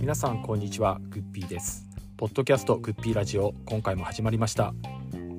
[0.00, 1.88] 皆さんこんにちはグッピーです。
[2.16, 4.74] ポッドキャストグッピーラジオ今回も始まりました。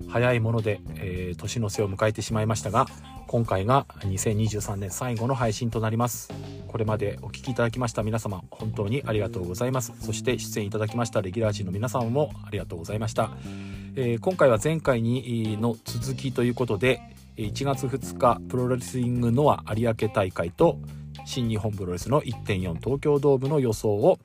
[0.10, 2.88] 早いもので、えー年の瀬を迎えてしまいましたが
[3.28, 6.34] 今回が2023年最後の配信となります。
[6.68, 9.94] これまでお聞きいただきました皆様本当にありがとうございます。
[10.02, 13.32] そして出演いただきましたレギュラー陣の皆様もありがとうございました、
[13.96, 20.80] えー今回は前回にの続きということで1月2日プロレスリングノア有明大会と
[21.26, 24.20] 新日本プロレスの1.4東京ドームの予想を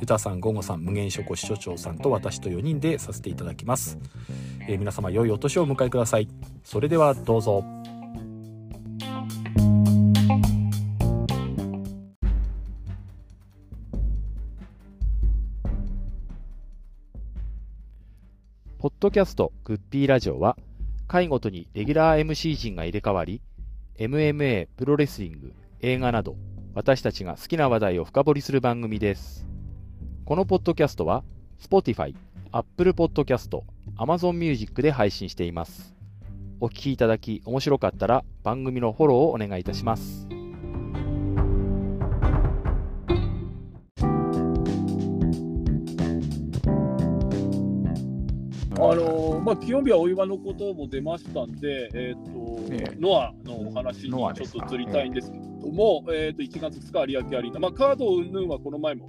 [0.00, 3.98] ユタさん、ゴゴさん、無限書庫支所長さんと私と4人でさせていただきます、
[4.68, 6.28] えー皆様良いお年をお迎えください。
[6.62, 7.64] それではどうぞ。
[18.78, 20.56] ポッドキャストグッピーラジオは
[21.06, 23.42] 回ごとにレギュラー MC 陣が入れ替わり
[23.98, 26.36] MMA、プロレスリング、映画など
[26.74, 29.46] 私たちが好きな話題を深掘りする番組です。
[30.24, 31.24] このポッドキャストは
[31.60, 32.14] Spotify、
[32.50, 33.62] Apple Podcast、
[33.96, 35.94] Amazon Music で配信しています。
[36.60, 40.41] お聞きいただき面白かったら番組のフォローをお願いいたします。
[48.74, 52.96] あのまあ、清宮お岩のことも出ましたんで、えーとええ。
[52.98, 59.08] ノアのお話にちょっと移りたいんですけれども、えーと1月2日、有明アリーナ、まあ、カード云々はこの前も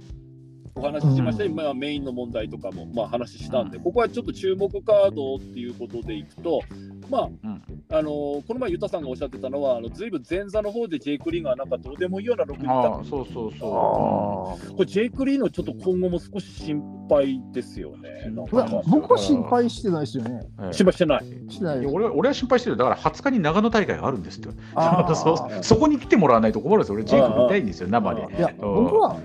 [0.76, 1.44] お話ししました。
[1.44, 6.60] し、まあ、メインの問題とかも、まあ、話したんで、ここはちょっと注目カードっていうことでいくと、
[7.10, 7.62] まあうん。
[7.90, 18.32] あのこの前、ユタさんがおっしゃってたのは、あのずいぶん前座の方でジェイク・リーがなんかどうでもいいような6人だああ、そうそうそこれ、ジェイク・リーのちょっと今後も少し心配ですよね。
[18.88, 20.40] 僕は心配してないですよね。
[20.70, 20.72] う。
[20.72, 21.24] 心配してない。
[21.48, 21.86] してない。
[21.86, 22.76] 俺は俺は心配してる。
[22.76, 24.48] だから20日に長野大会があるんですって。
[25.14, 26.94] そそこに来てもらわないと困るんですよ。
[26.94, 28.22] 俺ジェイク見たいんですよ生で。
[28.36, 28.84] いや、うん。
[28.84, 29.16] 僕は、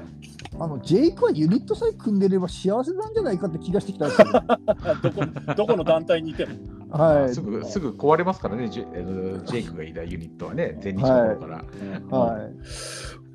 [0.59, 4.31] あの、ジェイクはユニットさえ組んでれば幸せなんじゃないかって気がしてきたんですけど。
[5.01, 6.51] どこどこの団体にいても。
[6.91, 7.33] はい。
[7.33, 11.63] すぐすぐ壊れますからねジェジェイクがいたユニットはね全日から、
[12.09, 12.53] はい。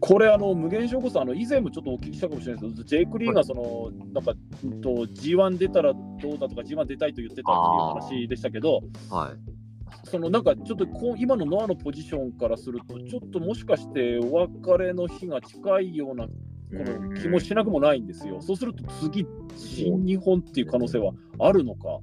[0.00, 4.34] これあの無限証こそあの以前もちょっとお聞きしたかもしれないですけど、ジェイク・リーがそのなんか
[4.64, 5.98] うんと G1 出たらど
[6.34, 9.54] うだとか G1 出たいと言ってたっていう話でしたけど、はい。
[10.10, 16.32] そのなんかちょっとこう今のノアのポジションからするとちょっともしかしてお別れの日が近いようなこ
[16.74, 18.40] の気もしなくもないんですよ。
[18.40, 19.26] そうすると次
[19.56, 22.00] 新日本っていう可能性はあるのか？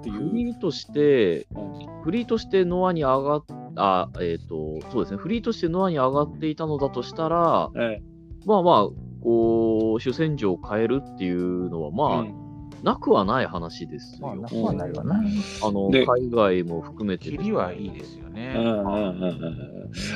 [0.00, 0.28] っていう。
[0.28, 1.60] フリーとして、う
[2.00, 2.02] ん。
[2.02, 3.44] フリーとしてノアに上がっ
[3.76, 8.00] あ、えっ、と、そうですね、フリーとしてノアに上がっていたのだとしたら、え
[8.46, 8.88] まあまあ、
[9.22, 12.44] こう、主戦場を変えるっていうのは、えまあ、うん。
[12.82, 14.26] なくはない話ですよ。
[14.26, 15.22] まあ、なくはないわな。
[15.62, 18.52] あの、で海外も含めて切りはいいですよね、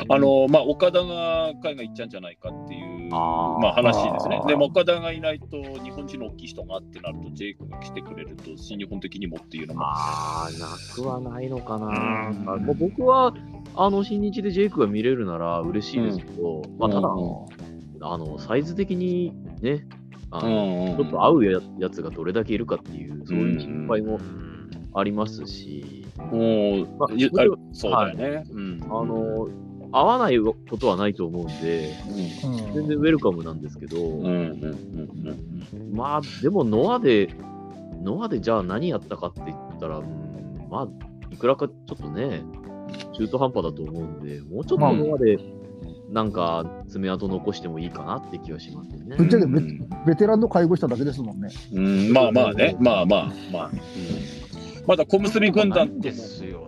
[0.09, 4.41] あのまあ、岡田が海外行っちゃうんじゃないかっていうまあ、話ですね。
[4.47, 9.81] でも岡田がいないと日本人の大きい人がってなると、ジェイクが来てくれると、新日本的にもっていうのも。
[9.85, 12.31] ああ、なくはないのかな。
[12.31, 12.45] うん。
[12.45, 13.35] まあ僕は、
[13.75, 19.33] あの、新日でジェイクが見れるなら嬉しいですけど、まあ、ただ、あの、サイズ的に
[19.63, 19.87] ね、
[20.31, 24.19] あの、ちょっと合うややつがどれだけいるかっていう、そういう心配も
[24.95, 27.09] ありますし、もう、まあ
[27.73, 28.45] そうだよね。
[28.51, 28.81] うん。
[28.85, 29.49] あの、
[29.93, 31.95] 合わないことはないと思うんで、
[32.45, 32.75] うん。
[32.75, 34.33] 全然ウェルカムなんですけど、うんうん
[35.73, 37.29] うんまあ、でもノアで、
[38.03, 40.89] ノアでじゃあ何やったかって言ったら、うんまあ、
[41.31, 42.43] いくらかちょっとね、
[43.15, 45.39] 中途半端だと思うんで、もうちょっとノアで、
[46.11, 49.17] なんか爪痕残してもいいかなって気はしますよね。
[49.17, 49.89] ぶっちゃけベうん。
[50.07, 51.49] ベテランの介護しただけですもんね。
[51.73, 52.13] うん。
[52.13, 53.33] まあまあね、まあまあ。
[53.53, 53.67] まあ。
[53.67, 53.79] うん。
[54.87, 56.68] まだ小結軍団なんですよ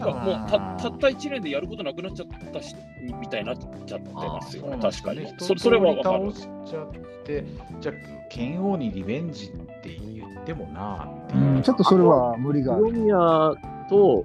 [0.00, 2.74] なんかもうたたった1年でやることなくなっちゃったし
[3.20, 5.32] みたいになっちゃってますよね、確かに。
[5.38, 6.40] それそれはわかる倒。
[6.40, 6.92] しちゃっ
[7.24, 7.44] て
[7.80, 7.94] じゃあ
[8.30, 9.48] 剣王にリベンジっ
[9.82, 12.84] て言ってもなっていう、うんちょっとそれは無理がある。
[12.86, 13.16] 清宮
[13.88, 14.24] と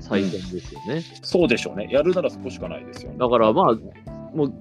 [0.00, 1.02] 再戦ですよね。
[1.22, 1.88] そうでしょうね。
[1.90, 3.18] やるならそこしかないですよね。
[3.18, 3.74] だからまあ、
[4.34, 4.54] もう、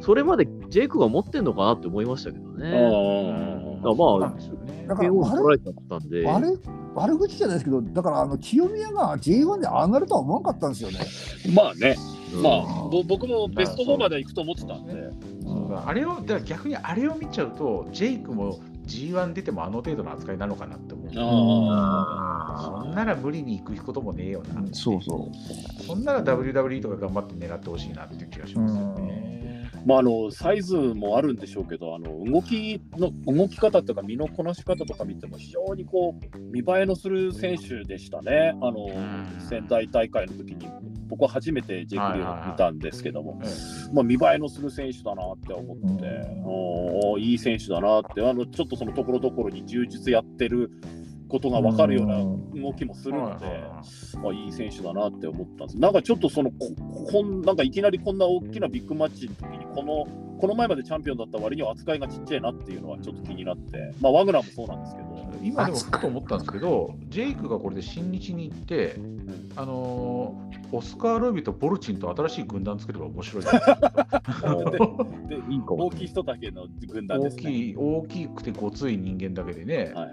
[0.00, 2.70] それまでジェイクが持ってんのかなって思いましたけどね。
[2.70, 6.60] うんだからそうなまんですよねだから悪れちゃったんで、悪
[6.94, 10.98] 悪口じゃないですけど、だからあの清宮が J1 で上がるとは思わなかったんですよね。
[11.54, 11.96] まあね、
[12.34, 12.42] うん。
[12.42, 15.10] まあ、ぼ僕もベスト4まで行くと思ってたんで。
[15.86, 21.10] あれを逆にあれを見ちゃうとジェイクも G1 出てもあの程度の扱いなのかなって思う。
[21.16, 25.82] あそんなら無理に行くこともねえよな、そうそう。
[25.84, 29.43] そんなら WWE とか頑張って狙ってほしいなっていう気がしますよね。
[29.84, 39.26] まあ、あのサイズもあるんでしょうけど、あの動きの動き方とか身のこなし方とか見ても、非常にこう見栄えのする選手でしたね、あのん。
[39.48, 40.68] 仙台大会の時に。
[41.06, 43.48] 僕は初めてジェイク・リーを見たんですけども、え
[43.92, 46.06] まあ、見栄えのする選手だなって思って、
[46.44, 48.22] おーいい選手だなって。
[48.22, 50.70] あのちょっとそのところどころに充実やってる
[51.28, 52.18] ことが分かるような
[52.62, 53.46] 動きもするので、
[54.22, 55.78] まあ、いい選手だなって思ったんです。
[55.78, 56.74] なんかちょっとそのこ
[57.10, 65.14] こんなんかいきなりこんな大きなビッグマッチの時にこのこの前までチャンピオンだった割には扱いがちっちゃいなっていうのはちょっと気になって、まあ、ワグナーもそうなんですけど。
[65.42, 68.96] 今でもふと思ったんですけど、ジェイクがこれで新日に行って、
[69.56, 73.80] あのーオスカー・ロイビとボルチンと新しい軍団作れば面白いじゃないです
[75.62, 77.42] か大きい人だけの軍団ですね。
[77.42, 80.08] 大きい大きくてごつい人間だけでね、あ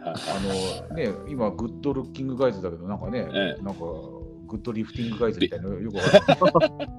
[0.89, 3.63] のね今、グッドルッキングガイズだけど、なんかね、ええ。
[3.63, 3.81] なんか
[4.51, 6.89] グッドリフティングガイズみたいな、よくわかんない。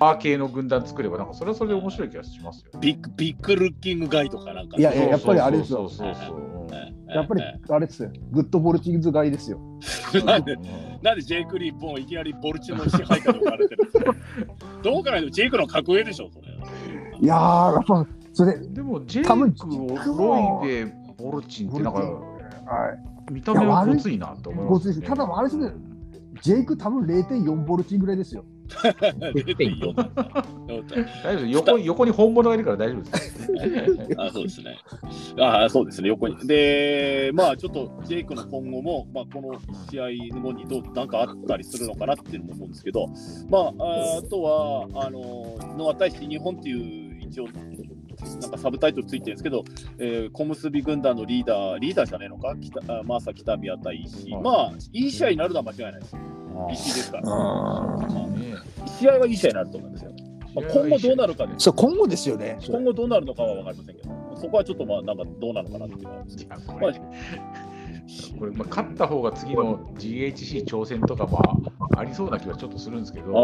[0.00, 2.80] アー系の軍団作れば、なんかそれはそれで面白い気がしますよ。
[2.80, 4.76] ビッグビッグルッキングガイとかなんか。
[4.78, 9.60] いやいややっぱりあれですよそうそうそうやっぱりあれですよ、グッドボルチングズ買いですよ。
[10.24, 10.62] なんでうん
[11.02, 14.14] なんでジェイク・リーポンいきなりボルチの支配下で置かれてるんですか
[14.82, 16.46] どうかないとジェイクの格上でしょ、それ。
[17.20, 22.06] いやー、やっぱ、それ、でも、ジェイクをロイでボルチンって、なんかは
[22.92, 23.32] い。
[23.32, 25.72] 見た目はごついなって思います、ごついですただあれですね
[26.42, 28.44] ジェイク多分0.4ボルチンぐらいですよ。
[28.68, 30.22] 0.4だった。
[30.24, 33.52] 大丈夫です横横に本物がいるから大丈夫です。
[34.18, 34.76] あそうですね。
[35.38, 36.36] あそうですね、横に。
[36.46, 39.58] で、まあちょっとジェイクの今後も、まあ、この
[39.90, 40.04] 試合
[40.40, 43.06] 後にどうなんかあったりするのかなっていうのも思うんですけど、
[43.48, 47.46] まあ、ああとは、あの、ノア対して日本っていう一応、
[48.40, 49.64] なんかサブタイトルついてるんですけど、
[49.98, 54.32] えー、小結軍団のリーダー、リーダーじゃねえのか、北あマーサ北宮対石井。
[54.32, 54.42] はい。
[54.42, 56.16] まあ、いい試合になるのは間違いないです。
[56.72, 58.28] 石井ですから。
[58.28, 58.54] ね
[58.98, 60.12] 試合はいい試合になると思うんですよ。
[60.54, 61.64] まあ、今後どうなるかです。
[61.64, 62.58] そう、今後ですよね。
[62.66, 66.54] 今後どうなるのかは分かりませんけど、そこはちょっとまあなんかどうなのかなっていうのはあるんですけど。
[66.54, 67.00] いやこれ
[68.38, 71.42] これまあ、勝った方が次の GHC 挑戦とかも
[71.96, 73.40] ありそうな気はちょっとするんですけああど、あ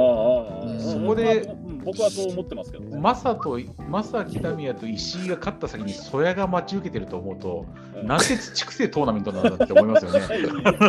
[0.68, 2.98] あああそこでうん僕はそう思ってますけどね。
[2.98, 3.58] マサと
[3.88, 10.20] マサ北宮と石井が勝った先に曽谷が待ち受けてると思うと、うんなんて畜生トーナメントなんだって思いますよね。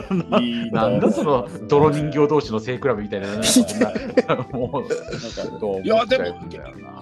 [0.71, 3.43] なんだその泥人形同士の性比べみたいな、 なん
[4.25, 6.35] かもう、なんかどう思っいやでも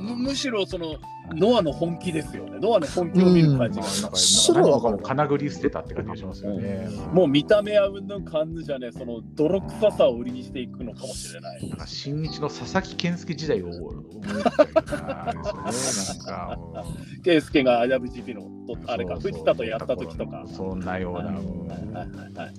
[0.01, 0.95] むむしろその
[1.33, 2.59] ノアの本気ですよね。
[2.59, 3.85] ノアの本気を見る感じが。
[3.85, 6.89] なんかそれは金繰り捨てたって感じがしますよね。
[7.13, 11.69] もう見た目はうんぬんかんぬんじゃねえ、その泥臭さを売りにしていくのかもしれない。
[11.69, 20.45] なんか新日の佐々木健介時代を思い出しちゃうケイスケが IWGP のとあれか、藤田とやった時とか。
[20.47, 21.19] そんなような。
[21.19, 22.53] はいうんはいはいはい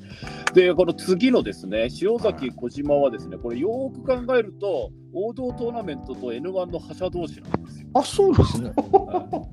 [0.54, 7.86] で、この次のですね、塩崎小島はですね、これよーく考えると、王道トーナメントと N1 の覇者同士なんですよ。
[7.94, 8.72] あ、そうですね。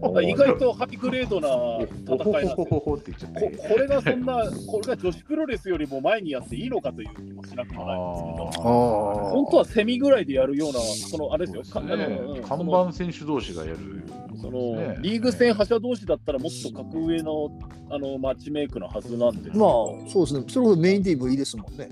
[0.02, 2.66] はい意外とハイグレードな戦いなんですよ。
[2.66, 3.00] ここ
[3.78, 13.78] れがそんな、これが女子プロレスよりも前にやっていいのかという気もしなくもないんですけど、あ本当はセミぐらいでやるような、そのあれですよ、かあのねうん看板選手同士がやる。
[14.42, 15.22] そのねリー。
[15.22, 17.52] グ戦覇者同士だったらもっと格上の
[17.92, 20.44] あのマッチメイクのはずなんですけまどあ、そうですね。
[20.48, 21.20] それこそメインティー。
[21.20, 21.90] もいいですもんね。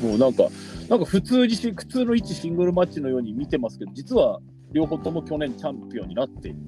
[0.00, 0.44] もうなんか、
[0.88, 4.40] なんか普通にし普通の一シングルマッチのように見てますけど、実は
[4.72, 6.58] 両方とも去年チャンピオンになっている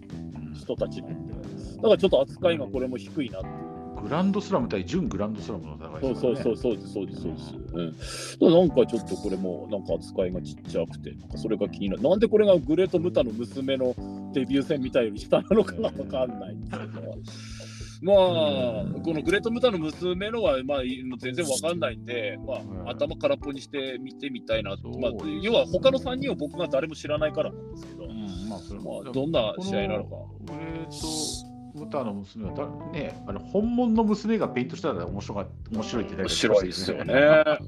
[0.55, 1.33] 人たちなんで、
[1.77, 3.73] だからちょっと扱いがこれも低いなっていう。
[4.03, 6.55] グランドスラム対準グランドスラムの戦いそうですね。
[6.55, 8.39] そうそうそうですそうですそうです。
[8.41, 12.03] うん、なんかちょっとこれもなんか扱いがちっちゃくて、なんかそれが気になる。
[12.03, 13.95] なんでこれがグレート・ムタの娘の
[14.33, 17.15] デビュー戦みたいより下なのかがわかんないんですけど。
[18.03, 20.79] まあ、このグレート・ムタの娘のは、まあ、
[21.19, 24.89] 全然わかんないんで、まうんあ、頭空っぽにして見てみたいなと。
[24.99, 30.17] まあ要は他の3人を僕が誰も知らないからなんですけど、うんまあどんな試合なのか。
[30.47, 37.15] グレートムタの娘はだね、あの本物の娘がペイントしたら面白が面白いって誰面か白いですよね。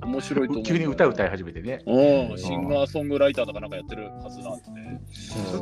[0.02, 0.64] 面白いと思う。
[0.64, 1.82] 急に歌歌い始めてね。
[1.86, 5.00] うん、シンガーソングライターとかなんかやってるはずなんでね。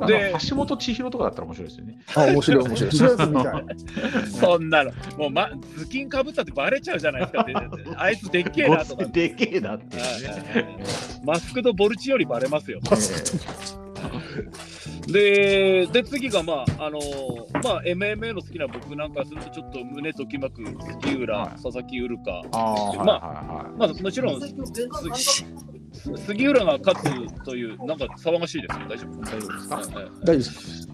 [0.07, 1.99] で橋本千尋とかだったら面白いですよね。
[2.17, 2.93] あ、 面白い、面白い。
[4.31, 7.47] そんなの、もう、ま、頭巾かぶったってバレちゃうじゃないですか。
[7.97, 9.05] あいつでっけえなとか。
[9.05, 10.85] でけえなっていうね。
[11.25, 12.81] マスクとボルチよりバレますよ。
[15.07, 16.99] で、で次が、まあ、あの
[17.63, 20.63] まあ、MMA の好きな僕なんかすると、ちょっと胸ときまく
[21.03, 22.43] 杉浦、はい佐々木ウルカ。
[22.53, 23.79] ああ、はいまはいはい。
[23.79, 24.55] まあ、もちろん、す
[26.27, 28.87] 杉浦が勝つという、なんか騒がしいですよ。
[28.89, 29.21] 大丈夫？
[29.21, 29.77] 大丈夫ですか？
[29.77, 30.89] はいはい大丈夫です。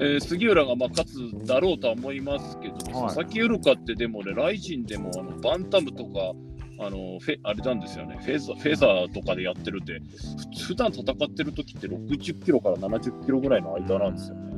[0.00, 6.32] えー杉浦がまあ勝つだろうとは思いますけど、はい佐々木ウルカってでもね、ライジンでもあのバンタムとか、
[6.80, 10.00] あのフェあれなんですよねフェザー、フェザーとかでやってるって、
[10.56, 14.48] ふ普段戦ってる時って60キロから70キロぐらいの間なんですよね。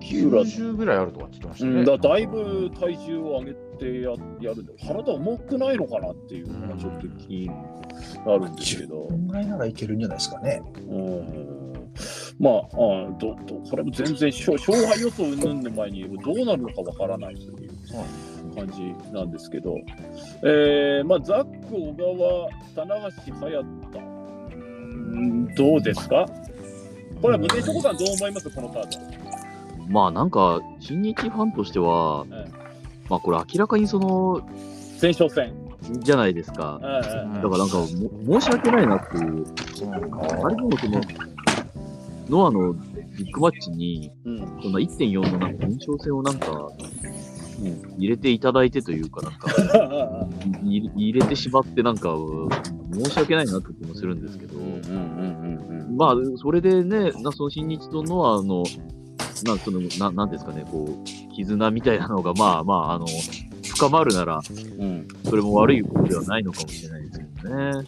[0.00, 1.72] 杉浦、90ぐらいあるとかって言ってましたね。
[1.72, 4.10] うん、だだいぶ体重を上げてや
[4.40, 7.46] やるんで、体重くないのかなっていうのがちょっと気に
[8.26, 9.06] なるんですけど。
[9.06, 10.62] こんぐらいならいけるんじゃないですかね。
[10.88, 11.62] うん
[12.40, 12.58] まあ、あ
[13.20, 17.70] どどこれも全然勝勝敗予想云々の前にどうなるのかわからないという
[18.54, 19.76] 感じなんですけど、
[20.42, 21.94] えーまあ、ザック、小
[22.76, 24.00] 川、棚橋、隼人、
[24.54, 26.26] うんどうですか？
[27.20, 28.50] これは峰底さんどう思います？
[28.50, 28.88] このカード。
[29.88, 32.46] まあなんか、新日ファンとしては、え
[33.08, 34.40] まあこれ明らかにその、
[35.00, 35.52] 前哨戦。
[35.98, 36.80] じゃないですか。
[36.82, 37.86] ええだからなんかも、
[38.40, 39.44] 申し訳ないなっていう、
[40.42, 41.00] あれでもその、
[42.30, 42.80] ノアのビ
[43.26, 44.38] ッグマッチに、うん。
[44.62, 46.70] そんな1.4のなんか延長戦をなんか、
[47.98, 50.28] 入れていただいてというか、なんか、
[50.64, 52.16] い入れてしまって、なんか、
[52.92, 54.58] 申し訳ないなって気もするんですけど、
[55.96, 58.64] まあ、それでね、なその新日とノアの、
[59.44, 63.06] なんそのななんですかね、こう、絆みたいなのが、まあまあ、あの、
[63.74, 64.40] 深まるなら、
[64.78, 65.08] うん。
[65.24, 67.54] それも悪いことではないのかもしれないですけどね。
[67.54, 67.86] はい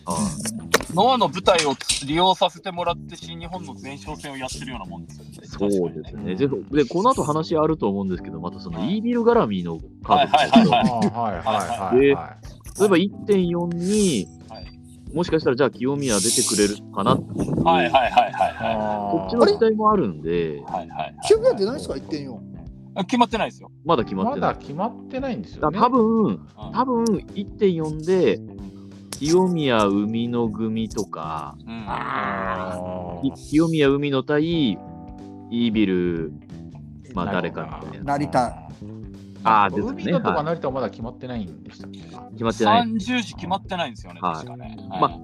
[0.94, 1.74] ノアの舞台を
[2.06, 5.30] 利用させてもらって新日本の前哨戦をやってるようなもんですよね。
[5.44, 6.34] そうですね。
[6.36, 12.80] で、でこの後話あると思うんですけど、またそのイービル絡みのカードはいはいはいあーはいはいはいはい。
[12.80, 14.64] 例えば1.4に、はい
[15.14, 17.24] もしかしたらじゃあ清宮出てくれるかな、こ
[17.62, 22.36] はいはいはいはいはっちの期待もあるんで、いはいはい9秒出ないですか ?1.4。
[22.96, 23.70] あ決まってないですよ。
[23.84, 24.50] まだ決まってない。
[24.50, 25.78] まだ決まってないんですよね。
[25.78, 28.40] だ多分、うん多分1.4で、
[29.24, 36.32] 清宮海の組とか、うん清宮海の対イービル、
[37.14, 38.04] まあ誰かみたいな。
[38.18, 38.60] 成田。
[39.46, 40.02] ああ、ですね。
[40.02, 42.00] 海のとかはい成田はまだ決まってないんでしたっけ？
[42.00, 42.88] 決まってない。
[42.88, 44.76] 30時決まってないんですよね、はい確かね。
[44.88, 45.18] まあ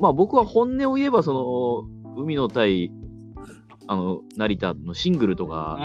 [0.00, 2.92] まあ僕は本音を言えば、その、海の対、
[3.86, 5.78] あの、成田のシングルとか、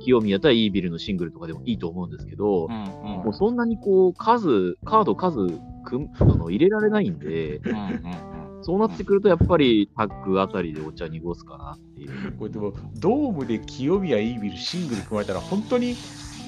[0.00, 2.88] 清宮対イービルのシングルとかでもいいと思うんですけど、うんうん。
[3.24, 5.38] もうそんなにこう、数、カード数
[5.84, 8.62] 組むあの入れられないんで、うんうん。
[8.62, 12.32] そうなってくると、やっぱりタッグあたりでお茶濁すかなっていう。
[12.32, 15.94] これでもドームで清宮イービルシングル組まれたら本当に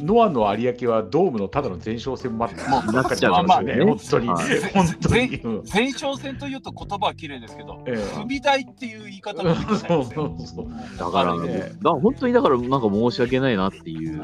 [0.03, 5.29] ノアの有明はドームのただの前哨戦もあったもうなっちゃうんですよね、まあ本当に、はい本当に。
[5.73, 10.05] 前哨戦というと言葉は綺麗ですけど、ええ踏み台っていう言い方もできないそう。
[10.05, 10.67] そうそう
[10.99, 14.21] だから、ねだから本当にだから、なんか申し訳ないなっていう。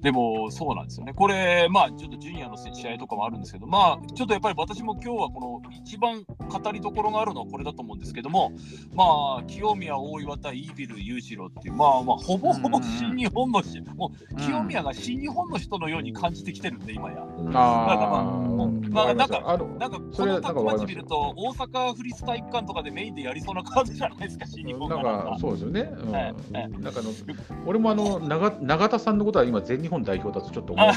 [0.00, 1.12] でも、そうなんですよね。
[1.12, 8.52] これ、まあ、ちょっとジュニアの試合とかもあるんですけど、まあ、ちょっとやっぱり私も今日はこの一番語りどころがあるのはこれだと思うんですけども、
[8.94, 17.22] まあ、清宮、大岩対イービル、裕次郎っていう、まあまあ、ほぼほぼ新日本のし、もう清宮が新日本の人のように感じてきてるんで、今や。
[17.22, 17.52] うん
[18.90, 19.40] まあなんか
[19.78, 25.24] なんか、このタッグマッチ見ると、大阪府立体育館とかでメインでやりそうなカードじゃないですか、新日本なんが。
[25.24, 25.92] かそうですよね。
[26.02, 26.34] うんなん
[26.92, 27.10] かあの
[27.66, 30.94] 俺もあの永永田さんのことは今全日本代表だとちょっと思えね。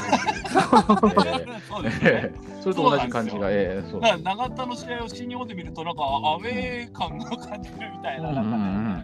[2.02, 4.00] え それと同じ感じが、ええそう。
[4.00, 9.02] 長田の試合を新日本で見ると、なんかアウェー感が感じるみたいな、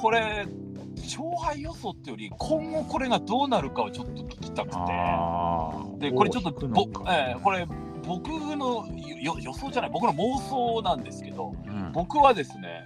[0.00, 0.46] これ、
[0.96, 6.50] 勝敗予想ってより、今後これがどうなるかをちょっと聞きたくて、でこれちょっと
[7.08, 7.66] えーこれ、
[8.06, 8.86] 僕の
[9.22, 11.92] よ予想じゃない、僕の妄想なんですけど、うん。
[11.92, 12.84] 僕はですね、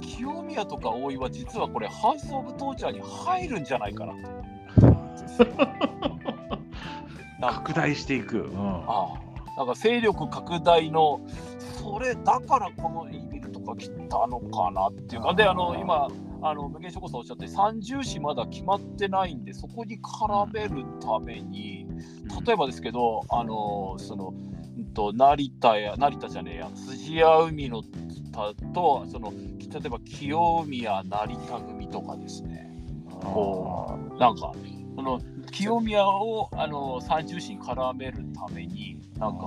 [0.00, 4.49] 清宮とか大岩、実はこれ、ハウス・オブ・トーチャーに入るんじゃないかなと。
[7.40, 8.42] 拡大していく。
[8.42, 8.84] うん。
[8.86, 9.20] ああ。
[9.56, 11.20] なんか勢力拡大の
[11.80, 15.34] それだからこのイービルとか来たのかなっていうか。
[15.34, 16.08] であの今
[16.42, 21.86] あの無限諸子さんおっしゃって三重視まだ決まってないんでそこに絡めるために
[22.46, 24.32] 例えばですけどあのその
[24.78, 27.82] うんと成田や成田じゃねえや辻谷海の
[28.32, 32.70] たとその例えば清宮成田組とかですね。
[33.22, 34.52] こうなんか
[35.00, 35.18] その
[35.50, 39.46] 清宮をあの三重視に絡めるためになんか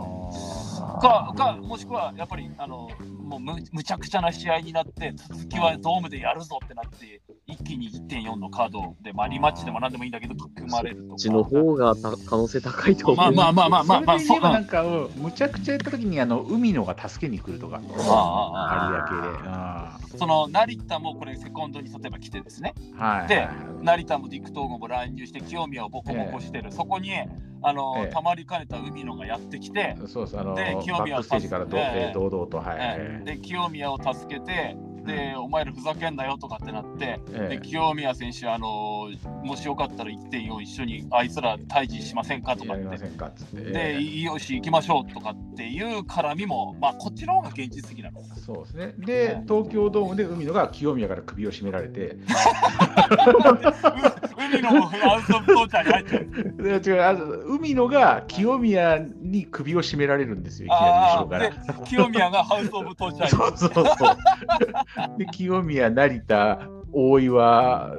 [0.99, 2.89] かかもしくはやっぱりあの
[3.21, 7.21] もうむむちゃくちゃな試合になって続きはドームでやるぞってなって
[7.53, 13.33] 一気に1.4のカードで、まあ、リマッチでも何でもいいんだけど組まれるとかこっちの方がた可能性高いと思う。
[13.33, 18.03] まあまあまあまあまあまあそうなんか、うんむちゃくちゃやった時にあの海のが助けに来るとか、有明で。
[19.47, 23.27] ああその成田もこれセコンドに例えば来てですねーはい。
[23.27, 23.47] で
[23.81, 27.11] 成田も陸東郷も乱入して清宮をボコボコしてる、そこに
[27.61, 32.77] あの、ええたまりかねた海野がやってきて、そうですあので清宮バックステージからど、えええー堂々と、はい。
[32.79, 39.09] ええで清宮を助けてで、お前らふざけんなよとかってなって、ええで清宮選手、あの
[39.43, 42.83] もしよかったら1.4一緒にあいつら退治しませんかとかって。
[42.85, 42.89] っ
[43.35, 43.71] つって。
[43.71, 48.21] で、えよし、行きましょうとかっていう絡みも、まあ、こっちの方が現実的なの。
[48.21, 48.93] えそうですね。
[48.97, 52.19] で、東京ドームで海野が清宮から首を絞められて、う
[54.37, 56.19] 海のハウスオブトーチャーに入っちゃ
[56.79, 56.81] う。
[56.81, 61.55] で違う海野が清宮に首を絞められるんですよ、いきなり後ああ、ろからで。、
[61.87, 63.29] 清宮がハウスオブトーチャーに。
[63.57, 64.17] そうそうそう。
[65.17, 66.59] で、清宮、成田、
[66.91, 67.91] 大岩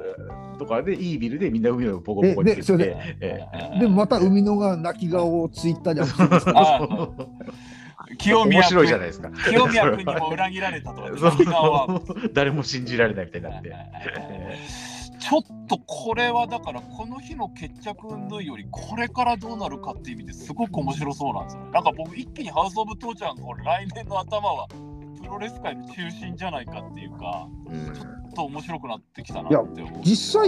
[0.57, 3.39] とかで、いいビルでみんな海野をボコボコにででそれて、え
[3.79, 6.87] で、また海野が泣き顔をツイッターでアップしてますあ。
[8.19, 9.29] 清宮面白いじゃないですか。
[9.49, 11.01] 清宮君にも裏切られたと。
[12.33, 13.69] 誰も信じられないみたいになって。
[13.73, 21.63] えちょっとこれはだからこの日の決着云々よりこれからどうなるかっていう意味ですごく面白そうなんですよ。
[21.71, 24.67] なんか僕一気にハウス・オブ・トーチャーがこれ来年の頭は
[25.25, 27.93] プロレス界の中心じゃないかっていうかうん。
[27.93, 30.01] ちょっと面白くなってきたなって思う。
[30.03, 30.45] 実際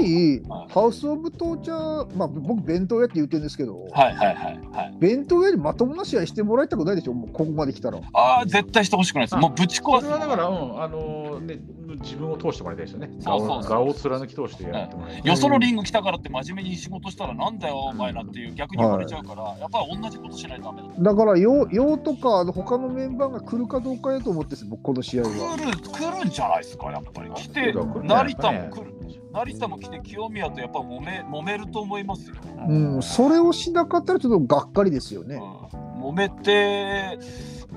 [0.48, 4.96] はい、ハウス・オブ・トーチャー、まあ、僕、弁当屋って言ってるんですけど、はいはいはいはい。
[5.00, 8.00] 弁当屋にまともな試合してもらいたくないでしょ、もうここまで来たら。
[8.14, 9.36] ああ絶対してほしくないです。
[9.36, 10.06] あもうぶち壊す。
[10.06, 11.60] それはだから、うん、あのね、
[12.02, 13.10] 自分を通してもらいたいですよね。
[13.20, 15.32] そうそうそう顔を貫き通してやってもらいたい。
[15.32, 21.12] よそのリング来たからって真面目に仕事したらなんだよお前らっていう逆に言われちゃうから、やっぱり同じことしないとダメだ。
[21.12, 25.58] だから、よようとか、あの他のメンバーが来るかどうかやと思ってです、僕、この試合は。
[25.58, 28.98] 来る来るんじゃないですかやっぱり来て来る来るんじゃない成ですかね田も来る
[29.34, 32.36] 成田も来て清宮とやっぱ揉め揉めると思いますよ、
[32.68, 35.36] うん、それをしなかったら、ちょっとがっかりですよね。
[35.36, 37.20] うん、揉めて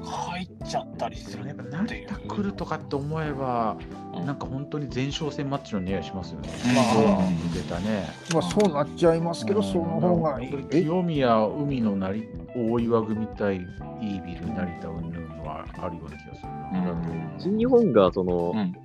[0.02, 2.08] 入っちゃったりするやっぱっていう。
[2.08, 3.76] 成田来るとかって思えば、
[4.14, 4.26] うん。
[4.26, 6.48] なんか本当に前哨戦マッチの匂いしますよね。
[6.74, 8.08] まあドームに向けたね。
[8.32, 10.64] まあ、そうなっちゃいますけど、その方がいい。
[10.70, 16.90] 清宮、海の成大岩組対イービル、成田云々はあるような気がするな。
[16.90, 17.34] うん。
[17.38, 18.76] 新日本がその、うん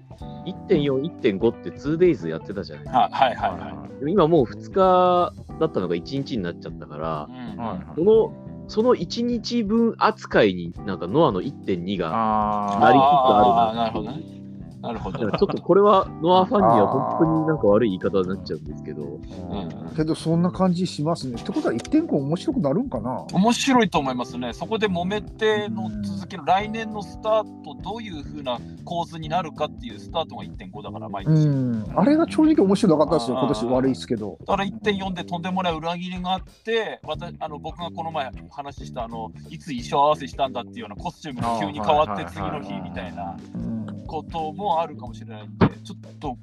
[0.46, 8.06] 1.4、1.5って 2days やってたじゃないはいはいはいはでも今もう2日だったのが1日になっちゃったからい、、うん。
[8.06, 14.45] の、その1日分扱いになんかノアの1.2が、あなりつつああーなるほどね
[14.86, 21.40] なるほどちょっとこれはノアファンには本当になんか悪い言い方になっちゃうんですけど、うんけど、そんな感じしますね。
[21.40, 23.26] ってことは、一点個面白くなるんかな？
[23.34, 24.54] 面白いと思いますね。
[24.54, 31.48] そこで揉めての続きの来年のスタート、どういうふうな構図になるかっていうスタートが1.5だから、毎う日。
[31.48, 31.94] ん。
[31.96, 34.38] あれが正直面白かったですよ、今年悪いですけど。
[34.42, 46.38] だから1.4でとんでもない裏切りがあって、私あの僕がこの前話したあの、いつ衣装合わせしたんだっていうようなコスチュームが急に変わって次の日みたいなうんこともあるかもしれないんで、ちょっと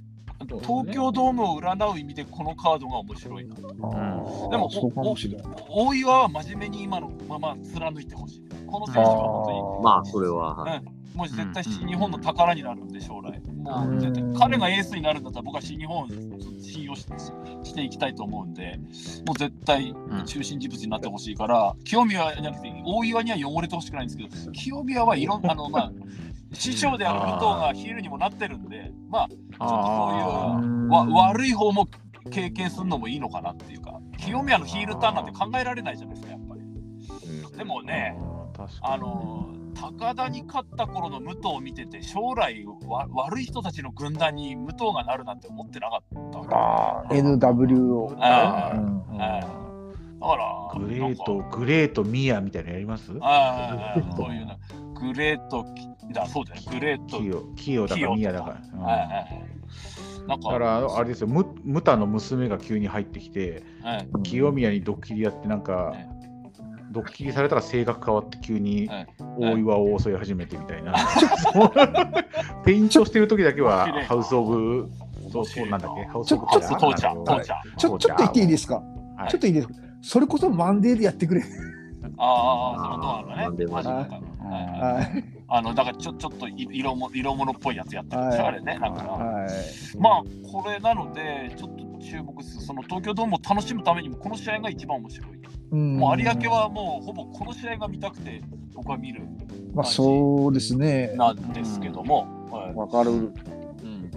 [0.45, 3.55] 東京ドームを占う意味でこのカードが面白いな。
[3.55, 3.63] で
[4.57, 4.71] も。
[5.69, 8.43] 大岩は真面目に今のまま貫いてほしい。
[8.67, 9.85] この選手は本当に。
[9.85, 10.83] まあそれは、はい
[11.15, 13.39] もう絶対新日本の宝になるんで、将来。
[13.63, 18.79] もう彼がエースになるんだったら、僕は新日本を信用ししていきたいと思うんで、
[19.27, 25.93] もう絶対中心人物になってほしいから、清宮じゃなくて、大岩には汚れてほしくないんですけど、清宮はいろんあの、まあ、
[26.53, 31.89] 師匠である武藤がヒールにもなってるんで、まあ、ちょっとそういうわ悪い方も
[32.31, 36.61] 経験するのもいいのかなっていうか、清宮のヒールターンなんて考えられないじゃないですか、やっぱり。
[36.61, 37.59] うん。
[37.59, 38.17] でもね、
[38.83, 46.55] あの高田に勝った頃の武藤を見てて将来わ悪い人たちの軍団に武藤がなるなんて思ってなかったわけ。
[46.55, 48.15] あー NWO。
[48.21, 48.75] あ
[50.21, 53.11] だからグレートグレートミアみたいなのやります？
[53.21, 54.57] あーそういうの。
[55.01, 55.65] グレート
[56.11, 57.19] だそうだねグレート。
[57.19, 58.57] キヨ、キヨだかミアだか。
[58.73, 58.81] うん。
[58.81, 59.29] はいはいはい。
[60.29, 64.09] なんかだから、あれですよ、ムムタの娘が急に入ってきて、はい。
[64.23, 65.95] 清宮にドッキリやって、なんか、
[66.91, 69.07] ドッキリされたら性格変わって急にはい。
[69.39, 70.95] 大岩を襲い始めてみたいな。
[72.65, 74.91] ペイントしてる時だけはハウス・オブ、
[75.33, 76.05] そうそうなんだっけ？
[76.05, 78.83] ハウス・オブ・ちょっと言っていいですか、
[79.17, 79.31] はい。
[79.31, 79.75] ちょっといいですか？
[80.03, 81.43] それこそマンデーでやってくれ。
[82.19, 84.21] ああそのドアのね
[84.53, 85.25] はい。
[85.49, 89.51] あのだからちょちょっとい色も色物っぽいやつやってるんですよ、はいあれねなんかなはい。
[89.99, 95.31] まあこれなのでちょっと注目するその東京ドームを楽しむためにもこの試合が一番面白い。
[95.73, 98.43] うんもう有明はもうほぼこの試合が見たくて
[98.75, 99.23] 僕は見る
[99.75, 101.13] まあそうですね。
[101.17, 103.33] なんですけども、はいわかる。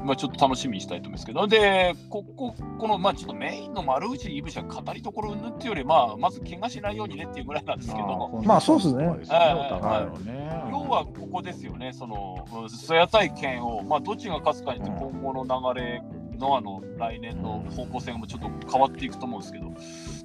[0.06, 1.48] うんまあ、ちょっと楽しみにしたいと思うんですけど。
[1.48, 8.42] でこここのまあちょっとメインの丸内いぶしは語りどころうんっていうよりまあまず怪我しないようにねっていうぐらいなんですけども。
[8.46, 9.06] まあそうっすね。
[9.06, 10.46] そうですね。
[10.72, 16.02] 要はここですよね、その、うんスヤ対剣を、まあ、どっちが勝つかによって今後の流れ、
[16.38, 19.74] ノアの来年の方向性もちょっと変わっていくと思うんですけど、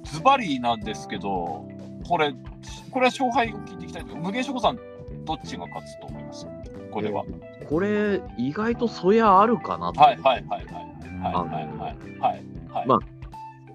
[0.03, 1.67] ズバリなんですけど、
[2.07, 2.33] これ、
[2.91, 4.79] これは勝敗を聞いていきたいんですけど、無限諸子さん、
[5.25, 6.47] どっちが勝つと思います？
[6.91, 7.23] これは。
[7.71, 10.01] これ意外とそやあるかなと。
[10.01, 10.81] はいはいはいは
[11.23, 12.85] いはい。
[12.85, 12.99] まあ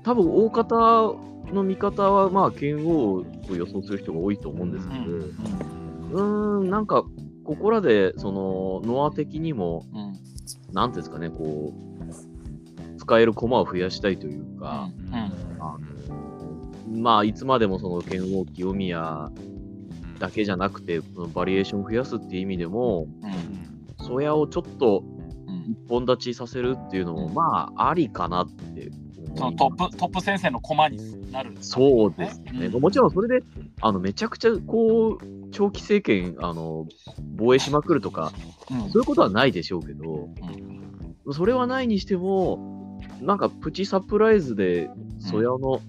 [0.03, 1.17] 多分大方
[1.51, 7.05] の見方はまあ剣王を予想する人が多いと思うんですけど、うん、うんなんか
[7.45, 19.31] ここらでそのノア的にも、うん、なんですかねこう使える駒を増やしたいというか、うん、あのまあいつまでもその剣王清宮
[20.19, 21.01] だけじゃなくて、
[21.35, 23.56] バリエーションを増やすっていう意味でも、うん、
[24.07, 25.03] ソヤをちょっと
[25.49, 28.91] うん一本立ちさせるっていうのも、まあ、ありかなって
[29.37, 29.51] そ。
[29.51, 31.53] のトップトップ先生の駒になる。
[31.61, 32.67] そうですね。
[32.67, 33.47] うんもちろんそれで、
[33.81, 36.87] あのめちゃくちゃこう長期政権あの
[37.37, 38.33] 防衛しまくるとか、
[38.71, 44.89] うんそういうことはないでしょうけど、うんそれはないにしても、なんかプチサプライズで、
[45.19, 45.81] ソヤの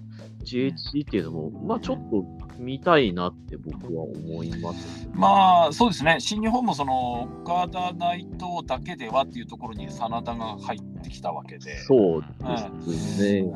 [0.44, 2.24] GHC っていうのも、まあちょっと
[2.58, 5.08] 見たいなって僕は思います。
[5.12, 12.24] まあそうですね、新日本もその岡田内藤だけではっていうところに真田が入ってきたわけで、そう
[12.86, 13.40] ですね。
[13.40, 13.52] うん、